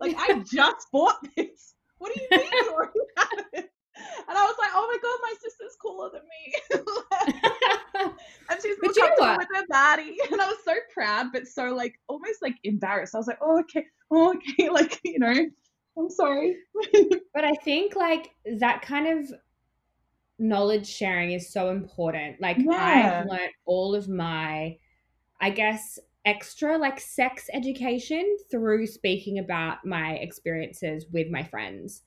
Like 0.00 0.16
I 0.18 0.38
just 0.52 0.86
bought 0.92 1.18
this." 1.36 1.74
What 1.98 2.14
do 2.14 2.20
you 2.20 2.28
mean 2.38 2.50
you 2.52 2.72
already 2.72 3.00
have 3.16 3.44
it? 3.54 3.70
And 4.28 4.36
I 4.36 4.44
was 4.44 4.54
like, 4.58 4.68
oh 4.74 4.86
my 4.92 4.98
god, 5.02 5.18
my 5.22 5.34
sister's 5.40 5.76
cooler 5.80 6.10
than 6.12 6.20
me. 6.28 8.12
and 8.50 8.62
she's 8.62 8.76
more 8.82 8.92
But 8.92 8.96
you 8.96 9.02
know 9.02 9.08
comfortable 9.08 9.26
what? 9.26 9.38
with 9.38 9.48
her 9.54 9.65
body. 9.76 10.16
And 10.32 10.40
I 10.40 10.46
was 10.46 10.58
so 10.64 10.74
proud, 10.92 11.26
but 11.32 11.46
so 11.46 11.74
like 11.74 11.94
almost 12.08 12.42
like 12.42 12.56
embarrassed. 12.64 13.14
I 13.14 13.18
was 13.18 13.26
like, 13.26 13.38
oh 13.42 13.60
okay, 13.60 13.84
oh 14.10 14.34
okay, 14.34 14.68
like, 14.78 15.00
you 15.04 15.18
know, 15.18 15.46
I'm 15.98 16.10
sorry. 16.10 16.56
but 17.34 17.44
i 17.44 17.54
think 17.64 17.96
like 17.96 18.30
that 18.58 18.82
kind 18.82 19.06
of 19.06 19.32
knowledge 20.38 20.86
sharing 20.86 21.32
is 21.32 21.52
so 21.52 21.70
important 21.70 22.40
like 22.40 22.58
Yeah. 22.58 23.22
i've 23.22 23.26
learned 23.26 23.52
all 23.64 23.94
of 23.94 24.08
my 24.08 24.76
i 25.40 25.50
guess 25.50 25.98
extra 26.26 26.76
like 26.76 27.00
sex 27.00 27.48
education 27.54 28.36
through 28.50 28.86
speaking 28.86 29.38
about 29.38 29.84
my 29.86 30.14
experiences 30.14 31.06
with 31.12 31.30
my 31.30 31.42
friends 31.42 32.02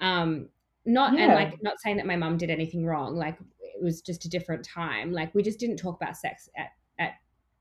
um 0.00 0.48
not 0.86 1.16
and 1.16 1.34
like 1.34 1.62
not 1.62 1.80
saying 1.80 1.96
that 1.98 2.06
my 2.06 2.16
mum 2.16 2.36
did 2.36 2.50
anything 2.50 2.84
wrong 2.84 3.14
like 3.14 3.38
it 3.60 3.82
was 3.82 4.00
just 4.00 4.24
a 4.24 4.28
different 4.28 4.64
time 4.64 5.12
like 5.12 5.32
we 5.34 5.42
just 5.42 5.60
didn't 5.60 5.76
talk 5.76 5.96
about 6.00 6.16
sex 6.16 6.48
at 6.56 6.70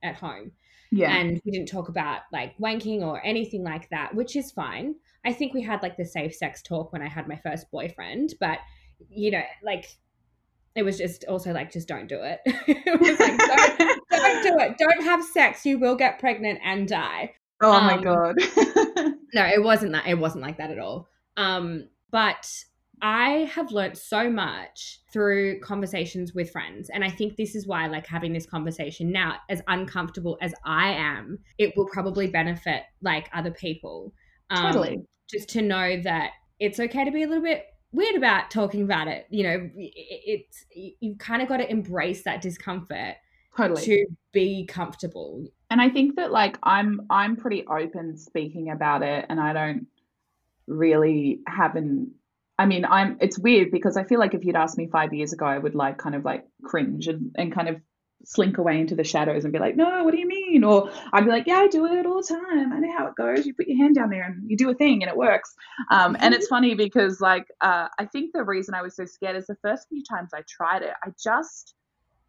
at 0.08 0.16
home. 0.16 0.52
Yeah. 0.90 1.14
and 1.14 1.42
we 1.44 1.52
didn't 1.52 1.68
talk 1.68 1.90
about 1.90 2.22
like 2.32 2.58
wanking 2.60 3.02
or 3.02 3.22
anything 3.26 3.62
like 3.62 3.90
that 3.90 4.16
which 4.16 4.38
is 4.38 4.52
fine. 4.52 4.96
I 5.26 5.34
think 5.34 5.54
we 5.54 5.62
had 5.62 5.84
like 5.84 5.98
the 5.98 6.06
safe 6.06 6.34
sex 6.34 6.62
talk 6.62 6.94
when 6.94 7.02
i 7.02 7.10
had 7.10 7.28
my 7.28 7.36
first 7.36 7.70
boyfriend 7.72 8.36
but 8.40 8.60
you 9.10 9.32
know 9.32 9.44
like 9.64 9.90
it 10.78 10.84
was 10.84 10.98
just 10.98 11.26
also 11.26 11.52
like 11.52 11.72
just 11.72 11.88
don't 11.88 12.08
do 12.08 12.22
it. 12.22 12.40
It 12.68 13.00
was 13.00 13.20
like 13.20 13.38
don't, 13.38 14.02
don't 14.12 14.44
do 14.44 14.60
it. 14.60 14.78
Don't 14.78 15.04
have 15.04 15.24
sex. 15.24 15.66
You 15.66 15.80
will 15.80 15.96
get 15.96 16.20
pregnant 16.20 16.60
and 16.64 16.88
die. 16.88 17.34
Oh 17.62 17.82
my 17.82 17.96
um, 17.96 18.04
god. 18.04 18.36
no 19.34 19.44
it 19.44 19.64
wasn't 19.64 19.94
that 19.94 20.06
it 20.06 20.20
wasn't 20.20 20.44
like 20.44 20.58
that 20.60 20.70
at 20.70 20.78
all. 20.78 21.10
Um 21.36 21.90
but 22.12 22.48
i 23.02 23.50
have 23.54 23.72
learnt 23.72 23.98
so 23.98 24.30
much 24.30 25.00
through 25.12 25.60
conversations 25.60 26.34
with 26.34 26.50
friends 26.52 26.90
and 26.90 27.04
i 27.04 27.10
think 27.10 27.36
this 27.36 27.56
is 27.56 27.68
why 27.68 27.88
like 27.88 28.06
having 28.08 28.34
this 28.34 28.46
conversation 28.46 29.12
now 29.12 29.36
as 29.50 29.62
uncomfortable 29.68 30.38
as 30.42 30.54
i 30.66 30.90
am 30.90 31.38
it 31.58 31.76
will 31.78 31.88
probably 31.88 32.28
benefit 32.28 32.84
like 33.02 33.30
other 33.34 33.52
people 33.52 34.14
um, 34.50 34.72
totally. 34.72 35.04
just 35.30 35.50
to 35.50 35.62
know 35.62 36.02
that 36.02 36.32
it's 36.60 36.80
okay 36.80 37.04
to 37.06 37.12
be 37.12 37.24
a 37.24 37.28
little 37.28 37.44
bit 37.44 37.66
weird 37.92 38.16
about 38.16 38.52
talking 38.52 38.84
about 38.84 39.08
it 39.08 39.26
you 39.30 39.44
know 39.44 39.70
it's 39.76 40.66
you've 41.00 41.18
kind 41.18 41.42
of 41.42 41.48
got 41.48 41.58
to 41.58 41.70
embrace 41.70 42.24
that 42.24 42.42
discomfort 42.42 43.16
Totally. 43.56 43.82
to 43.86 44.06
be 44.34 44.66
comfortable 44.68 45.48
and 45.70 45.82
I 45.82 45.90
think 45.90 46.16
that 46.16 46.32
like 46.32 46.58
I'm 46.64 47.02
I'm 47.10 47.36
pretty 47.36 47.66
open 47.66 48.18
speaking 48.18 48.70
about 48.70 49.04
it 49.04 49.26
and 49.30 49.40
I 49.40 49.54
don't 49.54 49.88
really 50.68 51.40
haven't 51.48 52.12
I 52.58 52.66
mean 52.66 52.86
I'm 52.86 53.18
it's 53.22 53.38
weird 53.40 53.72
because 53.72 53.98
I 53.98 54.04
feel 54.04 54.20
like 54.20 54.34
if 54.34 54.44
you'd 54.46 54.56
asked 54.56 54.78
me 54.78 54.88
five 54.88 55.14
years 55.14 55.34
ago 55.34 55.46
I 55.46 55.58
would 55.58 55.76
like 55.76 55.98
kind 55.98 56.16
of 56.16 56.26
like 56.26 56.46
cringe 56.64 57.08
and, 57.08 57.36
and 57.38 57.54
kind 57.54 57.70
of 57.70 57.82
slink 58.24 58.58
away 58.58 58.80
into 58.80 58.96
the 58.96 59.04
shadows 59.04 59.44
and 59.44 59.54
be 59.54 59.60
like, 59.60 59.76
no, 59.76 60.04
what 60.04 60.12
do 60.12 60.20
you 60.20 60.28
mean? 60.28 60.64
Or 60.64 60.90
I'd 61.14 61.24
be 61.24 61.30
like, 61.30 61.46
yeah, 61.48 61.60
I 61.60 61.68
do 61.68 61.86
it 61.86 62.06
all 62.06 62.22
the 62.22 62.28
time. 62.28 62.74
I 62.74 62.80
know 62.80 62.98
how 62.98 63.08
it 63.08 63.16
goes. 63.16 63.46
You 63.46 63.54
put 63.54 63.68
your 63.68 63.78
hand 63.78 63.96
down 63.96 64.10
there 64.10 64.24
and 64.24 64.50
you 64.50 64.58
do 64.58 64.70
a 64.70 64.74
thing 64.74 65.04
and 65.04 65.10
it 65.10 65.16
works. 65.16 65.54
Um, 65.92 66.18
and 66.20 66.34
it's 66.34 66.48
funny 66.48 66.76
because 66.76 67.22
like 67.22 67.46
uh, 67.62 67.88
I 67.98 68.06
think 68.06 68.34
the 68.34 68.44
reason 68.44 68.74
I 68.74 68.82
was 68.82 68.96
so 68.96 69.06
scared 69.06 69.36
is 69.36 69.48
the 69.48 69.58
first 69.62 69.88
few 69.88 70.04
times 70.04 70.32
I 70.34 70.42
tried 70.48 70.82
it, 70.82 70.94
I 71.04 71.12
just 71.22 71.76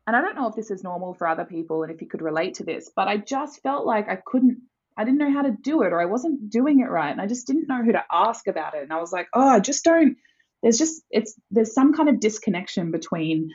and 0.08 0.16
I 0.16 0.22
don't 0.22 0.36
know 0.36 0.48
if 0.48 0.54
this 0.54 0.70
is 0.70 0.82
normal 0.82 1.12
for 1.12 1.26
other 1.26 1.44
people 1.44 1.82
and 1.82 1.92
if 1.92 2.00
you 2.00 2.08
could 2.08 2.22
relate 2.22 2.54
to 2.54 2.64
this, 2.64 2.90
but 2.96 3.08
I 3.08 3.18
just 3.18 3.62
felt 3.62 3.84
like 3.84 4.08
I 4.08 4.16
couldn't, 4.16 4.62
I 4.98 5.04
didn't 5.04 5.18
know 5.18 5.32
how 5.32 5.42
to 5.42 5.56
do 5.62 5.82
it 5.82 5.92
or 5.92 6.00
I 6.00 6.06
wasn't 6.06 6.50
doing 6.50 6.80
it 6.80 6.90
right. 6.90 7.12
And 7.12 7.20
I 7.20 7.26
just 7.26 7.46
didn't 7.46 7.68
know 7.68 7.82
who 7.84 7.92
to 7.92 8.04
ask 8.10 8.48
about 8.48 8.74
it. 8.74 8.82
And 8.82 8.92
I 8.92 9.00
was 9.00 9.12
like, 9.12 9.28
oh, 9.32 9.48
I 9.48 9.60
just 9.60 9.84
don't, 9.84 10.16
there's 10.62 10.76
just 10.76 11.02
it's 11.10 11.38
there's 11.52 11.72
some 11.72 11.94
kind 11.94 12.08
of 12.08 12.18
disconnection 12.18 12.90
between 12.90 13.50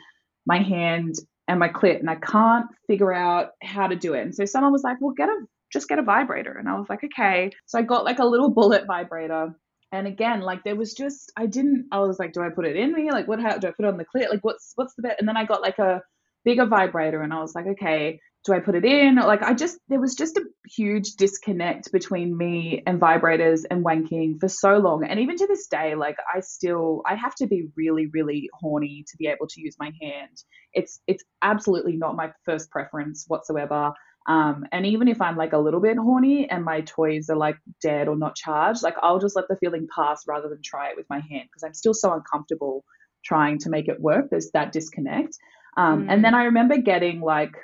my 0.46 0.58
hand 0.58 1.16
and 1.46 1.60
my 1.60 1.68
clit 1.68 2.00
and 2.00 2.08
I 2.08 2.14
can't 2.14 2.66
figure 2.86 3.12
out 3.12 3.50
how 3.62 3.86
to 3.86 3.96
do 3.96 4.14
it. 4.14 4.22
And 4.22 4.34
so 4.34 4.46
someone 4.46 4.72
was 4.72 4.82
like, 4.82 4.96
well, 5.00 5.14
get 5.14 5.28
a 5.28 5.36
just 5.70 5.88
get 5.88 5.98
a 5.98 6.02
vibrator. 6.02 6.52
And 6.52 6.68
I 6.68 6.78
was 6.78 6.88
like, 6.88 7.04
okay. 7.04 7.50
So 7.66 7.78
I 7.78 7.82
got 7.82 8.04
like 8.04 8.20
a 8.20 8.24
little 8.24 8.48
bullet 8.50 8.86
vibrator. 8.86 9.54
And 9.92 10.06
again, 10.06 10.40
like 10.40 10.64
there 10.64 10.76
was 10.76 10.94
just 10.94 11.30
I 11.36 11.46
didn't 11.46 11.88
I 11.92 11.98
was 11.98 12.18
like, 12.18 12.32
do 12.32 12.40
I 12.40 12.48
put 12.48 12.66
it 12.66 12.76
in 12.76 12.92
me? 12.92 13.10
Like 13.10 13.28
what 13.28 13.40
how 13.40 13.58
do 13.58 13.68
I 13.68 13.72
put 13.72 13.84
it 13.84 13.88
on 13.88 13.98
the 13.98 14.06
clit? 14.06 14.30
Like 14.30 14.42
what's 14.42 14.72
what's 14.76 14.94
the 14.94 15.02
bit? 15.02 15.16
And 15.18 15.28
then 15.28 15.36
I 15.36 15.44
got 15.44 15.60
like 15.60 15.78
a 15.78 16.02
bigger 16.44 16.66
vibrator 16.66 17.20
and 17.22 17.34
I 17.34 17.40
was 17.40 17.54
like, 17.54 17.66
okay, 17.66 18.20
do 18.44 18.52
I 18.52 18.60
put 18.60 18.74
it 18.74 18.84
in? 18.84 19.16
Like 19.16 19.42
I 19.42 19.54
just 19.54 19.78
there 19.88 20.00
was 20.00 20.14
just 20.14 20.36
a 20.36 20.44
huge 20.66 21.12
disconnect 21.16 21.90
between 21.92 22.36
me 22.36 22.82
and 22.86 23.00
vibrators 23.00 23.62
and 23.70 23.84
wanking 23.84 24.38
for 24.38 24.48
so 24.48 24.76
long. 24.76 25.04
And 25.04 25.18
even 25.18 25.36
to 25.36 25.46
this 25.46 25.66
day, 25.66 25.94
like 25.94 26.16
I 26.32 26.40
still 26.40 27.02
I 27.06 27.14
have 27.14 27.34
to 27.36 27.46
be 27.46 27.68
really, 27.76 28.06
really 28.12 28.50
horny 28.52 29.04
to 29.08 29.16
be 29.16 29.28
able 29.28 29.46
to 29.48 29.60
use 29.60 29.76
my 29.78 29.92
hand. 30.00 30.42
It's 30.74 31.00
it's 31.06 31.24
absolutely 31.42 31.96
not 31.96 32.16
my 32.16 32.32
first 32.44 32.70
preference 32.70 33.24
whatsoever. 33.28 33.92
Um, 34.26 34.64
and 34.72 34.86
even 34.86 35.08
if 35.08 35.20
I'm 35.20 35.36
like 35.36 35.52
a 35.52 35.58
little 35.58 35.80
bit 35.80 35.98
horny 35.98 36.48
and 36.48 36.64
my 36.64 36.80
toys 36.82 37.28
are 37.28 37.36
like 37.36 37.56
dead 37.82 38.08
or 38.08 38.16
not 38.16 38.36
charged, 38.36 38.82
like 38.82 38.96
I'll 39.02 39.18
just 39.18 39.36
let 39.36 39.48
the 39.48 39.56
feeling 39.56 39.86
pass 39.94 40.22
rather 40.26 40.48
than 40.48 40.60
try 40.62 40.88
it 40.90 40.96
with 40.96 41.06
my 41.10 41.20
hand 41.20 41.44
because 41.44 41.62
I'm 41.64 41.74
still 41.74 41.94
so 41.94 42.12
uncomfortable 42.12 42.84
trying 43.24 43.58
to 43.60 43.70
make 43.70 43.88
it 43.88 44.00
work. 44.00 44.26
There's 44.30 44.50
that 44.52 44.72
disconnect. 44.72 45.36
Um, 45.76 46.06
mm. 46.06 46.12
And 46.12 46.24
then 46.24 46.34
I 46.34 46.44
remember 46.44 46.76
getting 46.78 47.20
like 47.20 47.54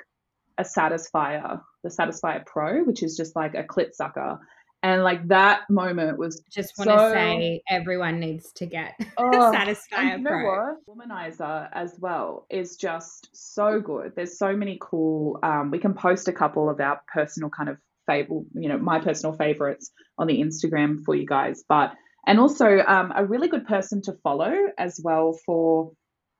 a 0.57 0.63
Satisfier, 0.63 1.61
the 1.83 1.89
Satisfier 1.89 2.45
Pro, 2.45 2.83
which 2.83 3.03
is 3.03 3.15
just 3.15 3.35
like 3.35 3.55
a 3.55 3.63
clit 3.63 3.93
sucker. 3.93 4.39
And 4.83 5.03
like 5.03 5.27
that 5.27 5.69
moment 5.69 6.17
was 6.17 6.41
just 6.49 6.73
want 6.77 6.89
so... 6.89 6.97
to 6.97 7.13
say 7.13 7.61
everyone 7.69 8.19
needs 8.19 8.51
to 8.53 8.65
get 8.65 8.95
oh, 9.17 9.53
Satisfier 9.53 10.19
you 10.19 10.25
Pro. 10.25 10.75
Womanizer 10.89 11.69
as 11.71 11.95
well 11.99 12.47
is 12.49 12.77
just 12.77 13.29
so 13.33 13.79
good. 13.79 14.13
There's 14.15 14.39
so 14.39 14.55
many 14.55 14.79
cool. 14.81 15.39
Um, 15.43 15.69
we 15.69 15.77
can 15.77 15.93
post 15.93 16.27
a 16.27 16.33
couple 16.33 16.69
of 16.69 16.79
our 16.79 16.99
personal 17.13 17.49
kind 17.49 17.69
of 17.69 17.77
favorite, 18.07 18.45
you 18.55 18.69
know, 18.69 18.77
my 18.77 18.99
personal 18.99 19.33
favorites 19.33 19.91
on 20.17 20.25
the 20.25 20.41
Instagram 20.41 21.03
for 21.05 21.13
you 21.13 21.27
guys. 21.27 21.63
But 21.69 21.93
and 22.25 22.39
also 22.39 22.79
um, 22.79 23.13
a 23.15 23.25
really 23.25 23.47
good 23.47 23.67
person 23.67 24.01
to 24.03 24.13
follow 24.23 24.53
as 24.77 24.99
well 25.03 25.37
for 25.45 25.91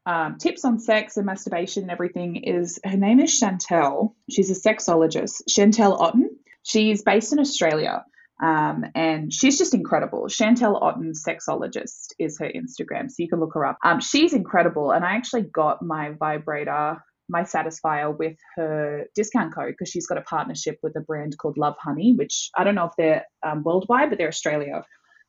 um, 0.06 0.38
tips 0.38 0.66
on 0.66 0.80
sex 0.80 1.18
and 1.18 1.26
masturbation 1.26 1.84
and 1.84 1.92
everything 1.92 2.38
is 2.38 2.80
her 2.84 2.98
name 2.98 3.20
is 3.20 3.38
Chantelle. 3.38 4.16
She's 4.30 4.50
a 4.50 4.70
sexologist, 4.70 5.44
Chantelle 5.48 5.96
Otten. 6.02 6.30
She's 6.64 7.04
based 7.04 7.34
in 7.34 7.40
Australia. 7.40 8.04
Um, 8.42 8.86
and 8.96 9.32
she's 9.32 9.58
just 9.58 9.76
incredible. 9.76 10.28
Chantelle 10.28 10.78
Otten, 10.82 11.14
sexologist, 11.14 12.14
is 12.18 12.40
her 12.40 12.52
Instagram, 12.52 13.10
so 13.10 13.18
you 13.20 13.30
can 13.30 13.40
look 13.40 13.54
her 13.54 13.66
up. 13.66 13.78
Um, 13.84 14.00
she's 14.02 14.34
incredible, 14.34 14.92
and 14.92 15.06
I 15.06 15.12
actually 15.12 15.44
got 15.44 15.84
my 15.84 16.14
vibrator, 16.20 17.04
my 17.30 17.44
Satisfier, 17.44 18.18
with 18.18 18.38
her 18.56 19.06
discount 19.14 19.54
code 19.54 19.76
because 19.78 19.90
she's 19.90 20.08
got 20.08 20.18
a 20.18 20.24
partnership 20.24 20.80
with 20.82 20.96
a 20.96 21.02
brand 21.02 21.38
called 21.38 21.58
Lovehoney, 21.58 22.18
which 22.18 22.50
I 22.58 22.64
don't 22.64 22.74
know 22.74 22.86
if 22.86 22.94
they're 22.98 23.26
um, 23.44 23.62
worldwide, 23.62 24.10
but 24.10 24.18
they're 24.18 24.28
Australia. 24.28 24.84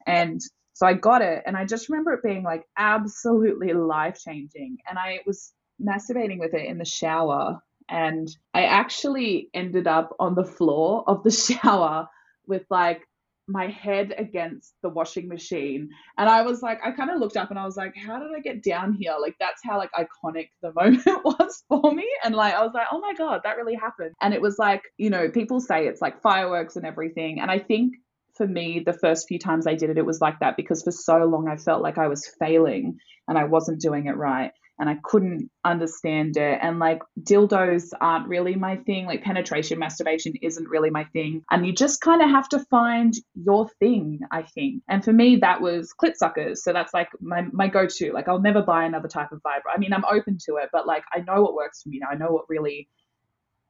And 0.07 0.41
so 0.75 0.87
I 0.87 0.95
got 0.95 1.23
it, 1.23 1.43
and 1.47 1.57
I 1.57 1.65
just 1.65 1.89
remember 1.89 2.13
it 2.13 2.23
being 2.23 2.43
like 2.43 2.65
absolutely 2.77 3.73
life 3.73 4.19
changing. 4.25 4.79
And 4.89 4.99
I 4.99 5.21
was 5.27 5.53
masturbating 5.81 6.39
with 6.39 6.55
it 6.55 6.67
in 6.67 6.79
the 6.79 6.85
shower, 6.85 7.59
and 7.89 8.29
I 8.55 8.65
actually 8.65 9.49
ended 9.55 9.87
up 9.87 10.15
on 10.19 10.35
the 10.35 10.45
floor 10.45 11.05
of 11.07 11.23
the 11.23 11.31
shower 11.31 12.09
with 12.47 12.65
like 12.71 13.03
my 13.49 13.67
head 13.67 14.15
against 14.17 14.75
the 14.83 14.89
washing 14.89 15.29
machine 15.29 15.91
and 16.17 16.29
i 16.29 16.43
was 16.43 16.63
like 16.63 16.79
i 16.85 16.93
kind 16.93 17.11
of 17.11 17.19
looked 17.19 17.37
up 17.37 17.51
and 17.51 17.59
i 17.59 17.65
was 17.65 17.77
like 17.77 17.95
how 17.97 18.19
did 18.19 18.29
i 18.37 18.41
get 18.41 18.63
down 18.63 18.93
here 18.93 19.15
like 19.21 19.35
that's 19.41 19.61
how 19.65 19.77
like 19.77 19.91
iconic 19.93 20.49
the 20.63 20.73
moment 20.77 21.05
was 21.25 21.65
for 21.69 21.93
me 21.93 22.09
and 22.25 22.37
like 22.37 22.55
i 22.55 22.63
was 22.63 22.73
like 22.73 22.87
oh 22.93 23.01
my 23.01 23.13
god 23.15 23.41
that 23.43 23.57
really 23.57 23.75
happened 23.75 24.15
and 24.21 24.33
it 24.33 24.41
was 24.41 24.59
like 24.59 24.83
you 24.97 25.11
know 25.11 25.29
people 25.29 25.61
say 25.61 25.87
it's 25.87 26.01
like 26.01 26.23
fireworks 26.23 26.77
and 26.77 26.87
everything 26.87 27.41
and 27.41 27.51
i 27.51 27.59
think 27.59 27.95
for 28.35 28.47
me, 28.47 28.83
the 28.85 28.93
first 28.93 29.29
few 29.29 29.39
times 29.39 29.67
I 29.67 29.75
did 29.75 29.91
it, 29.91 29.99
it 29.99 30.07
was 30.07 30.21
like 30.21 30.41
that 30.41 30.57
because 30.57 30.83
for 30.83 30.91
so 30.93 31.19
long 31.25 31.49
I 31.49 31.57
felt 31.57 31.83
like 31.83 31.99
I 31.99 32.09
was 32.09 32.31
failing 32.39 32.99
and 33.29 33.39
I 33.39 33.45
wasn't 33.45 33.81
doing 33.81 34.07
it 34.07 34.17
right 34.17 34.53
and 34.79 34.89
I 34.89 34.97
couldn't 35.05 35.51
understand 35.65 36.37
it. 36.37 36.59
And 36.61 36.79
like 36.79 37.03
dildos 37.21 37.91
aren't 38.01 38.29
really 38.29 38.57
my 38.57 38.77
thing, 38.79 39.07
like 39.07 39.23
penetration, 39.23 39.79
masturbation 39.79 40.33
isn't 40.43 40.69
really 40.69 40.91
my 40.91 41.05
thing. 41.13 41.45
And 41.51 41.67
you 41.67 41.73
just 41.73 42.01
kind 42.01 42.23
of 42.23 42.31
have 42.31 42.49
to 42.49 42.59
find 42.71 43.15
your 43.35 43.69
thing, 43.79 44.21
I 44.31 44.43
think. 44.43 44.83
And 44.89 45.05
for 45.05 45.13
me, 45.13 45.37
that 45.37 45.61
was 45.61 45.95
clit 46.03 46.17
suckers. 46.17 46.65
So 46.65 46.73
that's 46.73 46.93
like 46.95 47.09
my, 47.21 47.43
my 47.53 47.69
go 47.69 47.87
to. 47.87 48.13
Like 48.13 48.29
I'll 48.29 48.41
never 48.41 48.63
buy 48.63 48.85
another 48.85 49.09
type 49.09 49.31
of 49.31 49.41
vibrator. 49.43 49.75
I 49.75 49.79
mean, 49.79 49.93
I'm 49.93 50.05
open 50.05 50.39
to 50.47 50.57
it, 50.57 50.71
but 50.73 50.87
like 50.87 51.05
I 51.13 51.21
know 51.21 51.43
what 51.43 51.55
works 51.55 51.83
for 51.83 51.91
me 51.91 52.01
now. 52.01 52.09
I 52.11 52.17
know 52.17 52.33
what 52.33 52.47
really 52.49 52.89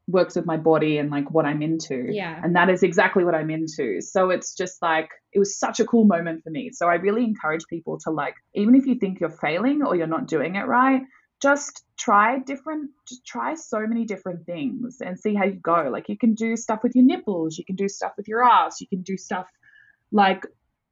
works 0.08 0.34
with 0.34 0.46
my 0.46 0.56
body 0.56 0.98
and 0.98 1.10
like 1.10 1.30
what 1.30 1.44
I'm 1.44 1.62
into. 1.62 2.06
Yeah. 2.10 2.40
And 2.42 2.56
that 2.56 2.68
is 2.68 2.82
exactly 2.82 3.24
what 3.24 3.34
I'm 3.34 3.50
into. 3.50 4.00
So 4.00 4.30
it's 4.30 4.54
just 4.54 4.82
like 4.82 5.08
it 5.32 5.38
was 5.38 5.58
such 5.58 5.80
a 5.80 5.84
cool 5.84 6.04
moment 6.04 6.42
for 6.42 6.50
me. 6.50 6.70
So 6.72 6.88
I 6.88 6.94
really 6.94 7.24
encourage 7.24 7.64
people 7.68 7.98
to 8.00 8.10
like 8.10 8.34
even 8.54 8.74
if 8.74 8.86
you 8.86 8.96
think 8.96 9.20
you're 9.20 9.30
failing 9.30 9.82
or 9.82 9.94
you're 9.94 10.06
not 10.06 10.26
doing 10.26 10.56
it 10.56 10.66
right, 10.66 11.02
just 11.40 11.84
try 11.98 12.38
different 12.40 12.90
just 13.08 13.24
try 13.24 13.54
so 13.54 13.80
many 13.86 14.04
different 14.04 14.44
things 14.46 14.98
and 15.00 15.18
see 15.18 15.34
how 15.34 15.44
you 15.44 15.54
go. 15.54 15.88
Like 15.92 16.08
you 16.08 16.18
can 16.18 16.34
do 16.34 16.56
stuff 16.56 16.80
with 16.82 16.94
your 16.94 17.04
nipples, 17.04 17.58
you 17.58 17.64
can 17.64 17.76
do 17.76 17.88
stuff 17.88 18.12
with 18.16 18.28
your 18.28 18.42
ass, 18.42 18.80
you 18.80 18.88
can 18.88 19.02
do 19.02 19.16
stuff 19.16 19.46
like 20.10 20.46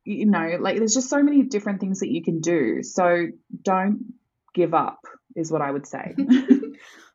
you 0.04 0.26
know, 0.26 0.56
like 0.60 0.78
there's 0.78 0.94
just 0.94 1.10
so 1.10 1.22
many 1.22 1.42
different 1.42 1.80
things 1.80 2.00
that 2.00 2.10
you 2.10 2.22
can 2.22 2.40
do. 2.40 2.82
So 2.82 3.26
don't 3.62 4.14
give 4.54 4.74
up 4.74 5.00
is 5.36 5.52
what 5.52 5.62
I 5.62 5.70
would 5.70 5.86
say. 5.86 6.14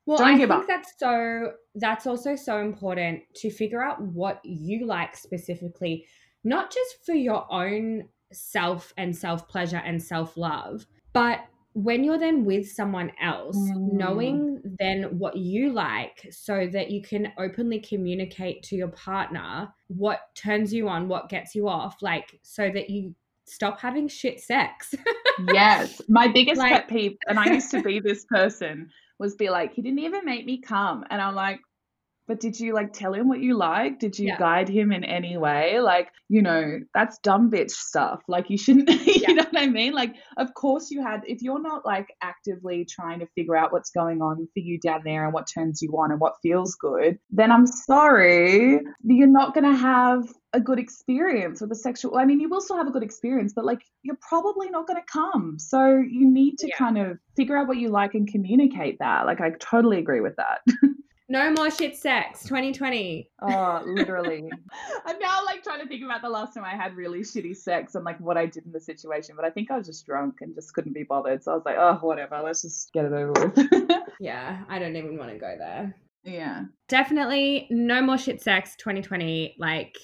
Well, 0.06 0.20
Don't 0.20 0.28
I 0.28 0.38
think 0.38 0.52
up. 0.52 0.68
that's 0.68 0.94
so 1.00 1.54
that's 1.76 2.06
also 2.06 2.36
so 2.36 2.60
important 2.60 3.24
to 3.38 3.50
figure 3.50 3.84
out 3.84 4.02
what 4.02 4.40
you 4.44 4.86
like 4.86 5.16
specifically, 5.16 6.06
not 6.44 6.72
just 6.72 7.06
for 7.06 7.14
your 7.14 7.52
own 7.52 8.08
self 8.32 8.94
and 8.98 9.16
self 9.16 9.48
pleasure 9.48 9.82
and 9.84 10.02
self 10.02 10.38
love, 10.38 10.86
but 11.14 11.40
when 11.76 12.06
you're 12.06 12.18
then 12.18 12.46
with 12.46 12.72
someone 12.72 13.12
else, 13.22 13.58
mm. 13.58 13.92
knowing 13.92 14.62
then 14.80 15.20
what 15.20 15.36
you 15.36 15.74
like 15.74 16.26
so 16.32 16.70
that 16.72 16.90
you 16.90 17.02
can 17.02 17.34
openly 17.38 17.80
communicate 17.80 18.64
to 18.64 18.78
your 18.78 18.88
partner 18.90 19.68
what 19.88 20.22
turns 20.36 20.74
you 20.74 20.88
on, 20.88 21.10
what 21.10 21.28
gets 21.28 21.54
you 21.54 21.68
off, 21.68 22.02
like 22.02 22.40
so 22.44 22.70
that 22.70 22.90
you 22.90 23.14
stop 23.44 23.82
having 23.82 24.08
shit 24.08 24.40
sex. 24.40 24.96
yes. 25.54 26.02
My 26.08 26.30
biggest 26.30 26.60
like, 26.60 26.72
pet 26.72 26.88
peeve, 26.88 27.18
and 27.28 27.38
I 27.38 27.52
used 27.52 27.72
to 27.72 27.82
be 27.82 28.00
this 28.00 28.24
person 28.24 28.90
was 29.20 29.36
be 29.36 29.50
like, 29.50 29.74
he 29.74 29.82
didn't 29.82 30.00
even 30.00 30.26
make 30.26 30.46
me 30.46 30.60
come. 30.60 31.04
And 31.10 31.22
I'm 31.22 31.36
like, 31.36 31.60
but 32.28 32.40
did 32.40 32.60
you 32.60 32.74
like 32.74 32.94
tell 32.94 33.14
him 33.14 33.28
what 33.28 33.40
you 33.40 33.56
like? 33.56 34.00
Did 34.00 34.18
you 34.18 34.28
yeah. 34.28 34.38
guide 34.38 34.68
him 34.68 34.92
in 34.92 35.04
any 35.04 35.38
way? 35.38 35.80
Like, 35.80 36.10
you 36.28 36.42
know, 36.42 36.80
that's 36.94 37.20
dumb 37.20 37.52
bitch 37.52 37.72
stuff. 37.72 38.22
Like, 38.28 38.50
you 38.50 38.58
shouldn't, 38.58 38.90
you 39.06 39.22
yeah. 39.22 39.34
know 39.34 39.44
what 39.44 39.62
I 39.62 39.68
mean? 39.68 39.94
Like, 39.94 40.16
of 40.38 40.54
course 40.54 40.90
you 40.90 41.04
had, 41.04 41.22
if 41.26 41.42
you're 41.42 41.62
not 41.62 41.86
like 41.86 42.08
actively 42.22 42.86
trying 42.86 43.20
to 43.20 43.28
figure 43.36 43.56
out 43.56 43.72
what's 43.72 43.92
going 43.92 44.22
on 44.22 44.48
for 44.54 44.60
you 44.60 44.80
down 44.80 45.02
there 45.06 45.26
and 45.26 45.34
what 45.34 45.48
turns 45.54 45.82
you 45.82 45.92
on 45.92 46.12
and 46.12 46.20
what 46.20 46.34
feels 46.42 46.76
good, 46.76 47.20
then 47.30 47.52
I'm 47.52 47.68
sorry, 47.68 48.80
you're 49.04 49.28
not 49.28 49.54
going 49.54 49.72
to 49.72 49.78
have 49.78 50.28
a 50.54 50.60
good 50.60 50.80
experience 50.80 51.60
with 51.60 51.70
a 51.74 51.76
sexual 51.76 52.18
I 52.18 52.24
mean 52.24 52.40
you 52.40 52.48
will 52.48 52.62
still 52.62 52.78
have 52.78 52.88
a 52.88 52.92
good 52.92 53.04
experience 53.04 53.52
but 53.54 53.66
like 53.66 53.82
you're 54.04 54.18
probably 54.22 54.70
not 54.70 54.88
going 54.88 54.96
to 54.96 55.06
come 55.12 55.60
so 55.60 55.98
you 55.98 56.32
need 56.32 56.58
to 56.60 56.68
yeah. 56.68 56.78
kind 56.78 56.98
of 56.98 57.18
figure 57.36 57.58
out 57.58 57.68
what 57.68 57.76
you 57.76 57.90
like 57.90 58.14
and 58.14 58.26
communicate 58.26 58.98
that 59.00 59.26
like 59.26 59.42
I 59.42 59.52
totally 59.60 60.00
agree 60.00 60.22
with 60.22 60.38
that 60.38 60.62
no 61.28 61.52
more 61.54 61.72
shit 61.72 61.96
sex 61.96 62.44
2020 62.44 63.30
oh 63.42 63.82
literally 63.86 64.44
I'm 65.06 65.20
now 65.20 65.44
like 65.46 65.64
trying 65.64 65.82
to 65.82 65.88
think 65.88 66.04
about 66.04 66.22
the 66.22 66.30
last 66.30 66.54
time 66.54 66.64
I 66.64 66.76
had 66.76 66.96
really 66.96 67.22
shitty 67.22 67.56
sex 67.56 67.96
and 67.96 68.06
like 68.06 68.20
what 68.20 68.38
I 68.38 68.46
did 68.46 68.66
in 68.66 68.72
the 68.72 68.80
situation 68.80 69.36
but 69.36 69.44
I 69.46 69.50
think 69.50 69.72
I 69.72 69.78
was 69.78 69.88
just 69.88 70.06
drunk 70.06 70.36
and 70.42 70.54
just 70.54 70.74
couldn't 70.74 70.94
be 70.94 71.04
bothered 71.04 71.44
so 71.44 71.52
I 71.52 71.56
was 71.56 71.66
like 71.66 71.78
oh 71.80 71.98
whatever 72.02 72.42
let's 72.44 72.62
just 72.62 72.94
get 72.94 73.06
it 73.06 73.14
over 73.14 73.32
with 73.32 73.92
yeah 74.20 74.64
I 74.70 74.80
don't 74.80 74.96
even 74.96 75.18
want 75.18 75.32
to 75.32 75.38
go 75.38 75.56
there 75.58 75.96
yeah. 76.26 76.64
Definitely 76.88 77.68
no 77.70 78.02
more 78.02 78.18
shit 78.18 78.42
sex 78.42 78.76
2020. 78.78 79.56
Like 79.60 79.96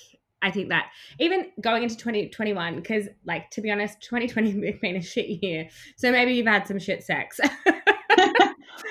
I 0.43 0.51
think 0.51 0.69
that 0.69 0.91
even 1.19 1.47
going 1.59 1.83
into 1.83 1.97
2021, 1.97 2.75
because 2.75 3.07
like 3.25 3.49
to 3.51 3.61
be 3.61 3.71
honest, 3.71 4.01
2020 4.01 4.71
has 4.71 4.75
been 4.81 4.95
a 4.95 5.01
shit 5.01 5.43
year. 5.43 5.67
So 5.97 6.11
maybe 6.11 6.33
you've 6.33 6.47
had 6.47 6.67
some 6.67 6.79
shit 6.79 7.03
sex. 7.03 7.39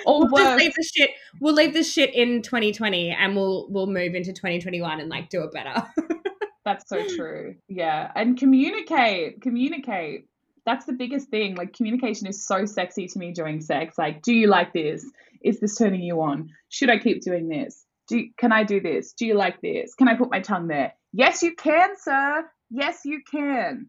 Or 0.06 0.26
we'll 0.30 0.44
just 0.44 0.58
leave 0.58 0.74
the 0.74 0.90
shit. 0.94 1.10
We'll 1.40 1.54
leave 1.54 1.74
the 1.74 1.82
shit 1.82 2.14
in 2.14 2.42
2020, 2.42 3.10
and 3.10 3.36
we'll 3.36 3.66
we'll 3.70 3.86
move 3.86 4.14
into 4.14 4.32
2021 4.32 5.00
and 5.00 5.08
like 5.08 5.28
do 5.28 5.42
it 5.42 5.52
better. 5.52 5.82
That's 6.64 6.88
so 6.88 7.06
true. 7.16 7.56
Yeah, 7.68 8.10
and 8.14 8.38
communicate, 8.38 9.40
communicate. 9.40 10.26
That's 10.66 10.84
the 10.84 10.92
biggest 10.92 11.28
thing. 11.28 11.54
Like 11.54 11.72
communication 11.72 12.26
is 12.26 12.46
so 12.46 12.66
sexy 12.66 13.06
to 13.08 13.18
me 13.18 13.32
during 13.32 13.60
sex. 13.60 13.96
Like, 13.96 14.22
do 14.22 14.32
you 14.32 14.46
like 14.46 14.72
this? 14.72 15.04
Is 15.42 15.58
this 15.58 15.76
turning 15.76 16.02
you 16.02 16.20
on? 16.20 16.50
Should 16.68 16.90
I 16.90 16.98
keep 16.98 17.22
doing 17.22 17.48
this? 17.48 17.86
Do 18.08 18.24
can 18.36 18.52
I 18.52 18.64
do 18.64 18.80
this? 18.80 19.12
Do 19.12 19.26
you 19.26 19.34
like 19.34 19.60
this? 19.60 19.94
Can 19.94 20.08
I 20.08 20.16
put 20.16 20.30
my 20.30 20.40
tongue 20.40 20.68
there? 20.68 20.92
Yes, 21.12 21.42
you 21.42 21.54
can, 21.54 21.90
sir. 21.96 22.48
Yes, 22.70 23.00
you 23.04 23.20
can. 23.28 23.88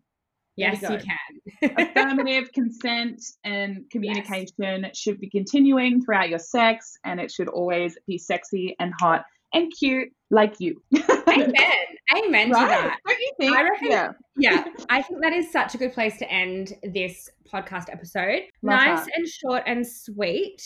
Yes, 0.58 0.82
you 0.82 1.00
can. 1.00 1.76
Affirmative 1.78 2.52
consent 2.54 3.22
and 3.44 3.90
communication 3.90 4.86
should 4.94 5.20
be 5.20 5.30
continuing 5.30 6.02
throughout 6.04 6.30
your 6.30 6.40
sex, 6.40 6.98
and 7.06 7.20
it 7.20 7.32
should 7.32 7.48
always 7.48 7.98
be 8.08 8.18
sexy 8.18 8.76
and 8.80 8.94
hot 9.00 9.24
and 9.54 9.72
cute 9.80 10.10
like 10.30 10.56
you. 10.60 10.82
Amen. 11.28 11.54
Amen 12.26 12.48
to 12.50 12.54
right? 12.54 12.68
that. 12.68 12.98
Don't 13.08 13.20
you 13.20 13.32
think? 13.40 13.56
I 13.56 13.64
reckon- 13.64 13.90
yeah. 13.90 14.12
yeah, 14.38 14.66
I 14.90 15.02
think 15.02 15.22
that 15.22 15.32
is 15.34 15.52
such 15.52 15.76
a 15.76 15.78
good 15.78 15.94
place 15.94 16.18
to 16.18 16.30
end 16.30 16.74
this 16.84 17.30
podcast 17.52 17.86
episode. 17.90 18.44
Love 18.62 18.80
nice 18.80 19.06
that. 19.06 19.14
and 19.16 19.28
short 19.28 19.64
and 19.66 19.88
sweet. 19.88 20.62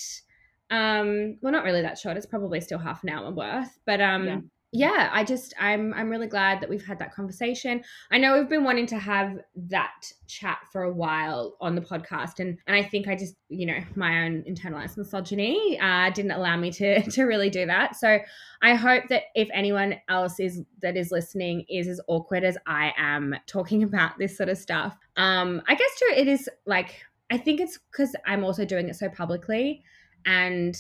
Um, 0.72 1.38
well, 1.42 1.52
not 1.54 1.64
really 1.64 1.84
that 1.84 2.00
short. 2.00 2.18
It's 2.18 2.26
probably 2.26 2.60
still 2.62 2.80
half 2.80 3.04
an 3.04 3.10
hour 3.10 3.32
worth, 3.32 3.78
but 3.86 4.02
um, 4.02 4.26
Yeah. 4.26 4.40
Yeah. 4.72 5.10
I 5.12 5.24
just 5.24 5.54
I'm 5.60 5.94
I'm 5.94 6.10
really 6.10 6.28
glad 6.28 6.62
that 6.62 6.70
we've 6.70 6.86
had 6.86 7.00
that 7.00 7.14
conversation. 7.14 7.84
I 8.12 8.18
know 8.18 8.38
we've 8.38 8.50
been 8.50 8.64
wanting 8.64 8.88
to 8.88 9.00
have 9.00 9.40
that 9.56 10.12
chat 10.28 10.60
for 10.72 10.84
a 10.84 10.94
while 10.94 11.56
on 11.62 11.76
the 11.76 11.82
podcast, 11.82 12.40
and 12.40 12.58
and 12.68 12.76
I 12.76 12.84
think 12.84 13.08
I 13.08 13.16
just 13.16 13.36
you 13.50 13.66
know 13.66 13.80
my 13.96 14.26
own 14.26 14.44
internalized 14.44 14.98
misogyny 14.98 15.80
uh, 15.80 16.10
didn't 16.10 16.32
allow 16.32 16.58
me 16.58 16.72
to 16.74 17.02
to 17.12 17.24
really 17.24 17.50
do 17.50 17.66
that. 17.66 17.96
So 17.96 18.20
I 18.62 18.76
hope 18.76 19.06
that 19.10 19.24
if 19.34 19.50
anyone 19.54 19.96
else 20.10 20.40
is 20.40 20.62
that 20.82 20.98
is 20.98 21.12
listening 21.12 21.66
is 21.70 21.88
as 21.88 22.02
awkward 22.08 22.44
as 22.44 22.58
I 22.68 22.94
am 22.98 23.36
talking 23.48 23.84
about 23.96 24.18
this 24.20 24.36
sort 24.36 24.50
of 24.50 24.58
stuff. 24.58 24.98
Um, 25.16 25.62
I 25.68 25.76
guess 25.76 26.00
too, 26.00 26.14
it 26.16 26.28
is 26.28 26.50
like 26.66 27.02
I 27.32 27.38
think 27.38 27.60
it's 27.60 27.80
because 27.92 28.16
I'm 28.26 28.44
also 28.44 28.66
doing 28.66 28.90
it 28.90 28.96
so 28.96 29.10
publicly, 29.10 29.84
and 30.26 30.78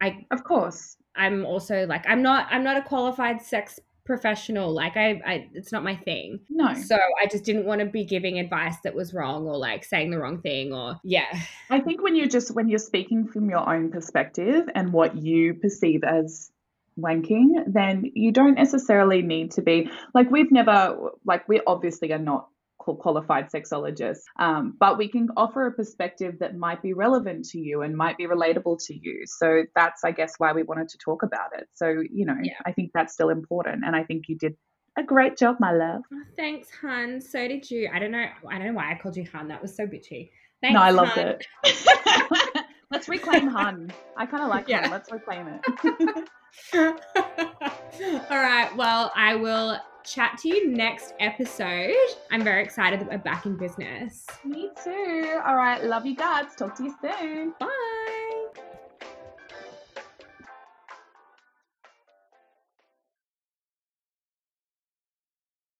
I 0.00 0.26
Of 0.30 0.44
course. 0.44 0.97
I'm 1.18 1.44
also 1.44 1.86
like 1.86 2.04
I'm 2.08 2.22
not 2.22 2.46
I'm 2.50 2.64
not 2.64 2.76
a 2.76 2.82
qualified 2.82 3.42
sex 3.42 3.78
professional. 4.08 4.72
Like 4.72 4.96
I, 4.96 5.20
I 5.26 5.48
it's 5.52 5.70
not 5.70 5.84
my 5.84 5.94
thing. 5.94 6.40
No. 6.48 6.72
So 6.74 6.96
I 6.96 7.26
just 7.26 7.44
didn't 7.44 7.66
want 7.66 7.80
to 7.80 7.86
be 7.86 8.04
giving 8.04 8.38
advice 8.38 8.76
that 8.82 8.94
was 8.94 9.12
wrong 9.12 9.46
or 9.46 9.58
like 9.58 9.84
saying 9.84 10.10
the 10.10 10.18
wrong 10.18 10.40
thing 10.40 10.72
or 10.72 10.98
yeah. 11.04 11.26
I 11.68 11.80
think 11.80 12.02
when 12.02 12.16
you're 12.16 12.26
just 12.26 12.54
when 12.54 12.68
you're 12.68 12.78
speaking 12.78 13.28
from 13.28 13.50
your 13.50 13.68
own 13.68 13.90
perspective 13.90 14.68
and 14.74 14.92
what 14.92 15.16
you 15.16 15.54
perceive 15.54 16.02
as 16.04 16.50
wanking, 16.98 17.62
then 17.66 18.10
you 18.14 18.32
don't 18.32 18.54
necessarily 18.54 19.20
need 19.22 19.52
to 19.52 19.62
be 19.62 19.90
like 20.14 20.30
we've 20.30 20.50
never 20.50 20.96
like 21.26 21.46
we 21.46 21.60
obviously 21.66 22.10
are 22.12 22.18
not 22.18 22.48
qualified 22.78 23.50
sexologists, 23.50 24.22
um, 24.38 24.74
but 24.78 24.96
we 24.98 25.08
can 25.08 25.28
offer 25.36 25.66
a 25.66 25.72
perspective 25.72 26.38
that 26.40 26.56
might 26.56 26.80
be 26.82 26.92
relevant 26.92 27.44
to 27.46 27.58
you 27.58 27.82
and 27.82 27.96
might 27.96 28.16
be 28.16 28.26
relatable 28.26 28.78
to 28.86 28.94
you. 28.94 29.22
So 29.26 29.64
that's 29.74 30.04
I 30.04 30.12
guess 30.12 30.34
why 30.38 30.52
we 30.52 30.62
wanted 30.62 30.88
to 30.90 30.98
talk 30.98 31.22
about 31.22 31.50
it. 31.58 31.68
So 31.74 31.86
you 32.10 32.24
know, 32.24 32.36
Yeah. 32.42 32.54
I 32.64 32.72
think 32.72 32.92
that's 32.94 33.12
still 33.12 33.30
important, 33.30 33.84
and 33.84 33.94
I 33.96 34.04
think 34.04 34.28
you 34.28 34.36
did 34.38 34.56
a 34.96 35.02
great 35.02 35.36
job, 35.36 35.56
my 35.60 35.72
love. 35.72 36.02
Oh, 36.12 36.22
thanks, 36.36 36.68
hun. 36.70 37.20
So 37.20 37.46
did 37.46 37.70
you. 37.70 37.88
I 37.92 37.98
don't 37.98 38.10
know. 38.10 38.26
I 38.50 38.58
don't 38.58 38.66
know 38.68 38.72
why 38.74 38.90
I 38.92 38.94
called 38.96 39.16
you 39.16 39.26
hun. 39.32 39.48
That 39.48 39.60
was 39.62 39.76
so 39.76 39.86
bitchy. 39.86 40.30
Thanks, 40.60 40.74
no, 40.74 40.80
I 40.80 40.90
loved 40.90 41.12
hun. 41.12 41.36
it. 41.64 42.64
Let's 42.90 43.08
reclaim 43.08 43.46
hun. 43.48 43.92
I 44.16 44.24
kind 44.26 44.42
of 44.42 44.48
like 44.48 44.66
Yeah. 44.66 44.80
hun. 44.82 44.90
Let's 44.90 45.12
reclaim 45.12 45.46
it. 45.48 46.28
All 48.30 48.38
right. 48.38 48.74
Well, 48.76 49.12
I 49.14 49.36
will 49.36 49.78
chat 50.04 50.38
to 50.42 50.48
you 50.48 50.68
next 50.70 51.14
episode. 51.20 51.94
I'm 52.30 52.42
very 52.42 52.62
excited 52.62 53.00
that 53.00 53.08
we're 53.08 53.18
back 53.18 53.46
in 53.46 53.56
business. 53.56 54.26
Me 54.44 54.70
too. 54.82 55.40
All 55.44 55.56
right. 55.56 55.82
Love 55.82 56.06
you 56.06 56.16
guys. 56.16 56.54
Talk 56.56 56.74
to 56.76 56.84
you 56.84 56.94
soon. 57.00 57.54
Bye. 57.58 57.97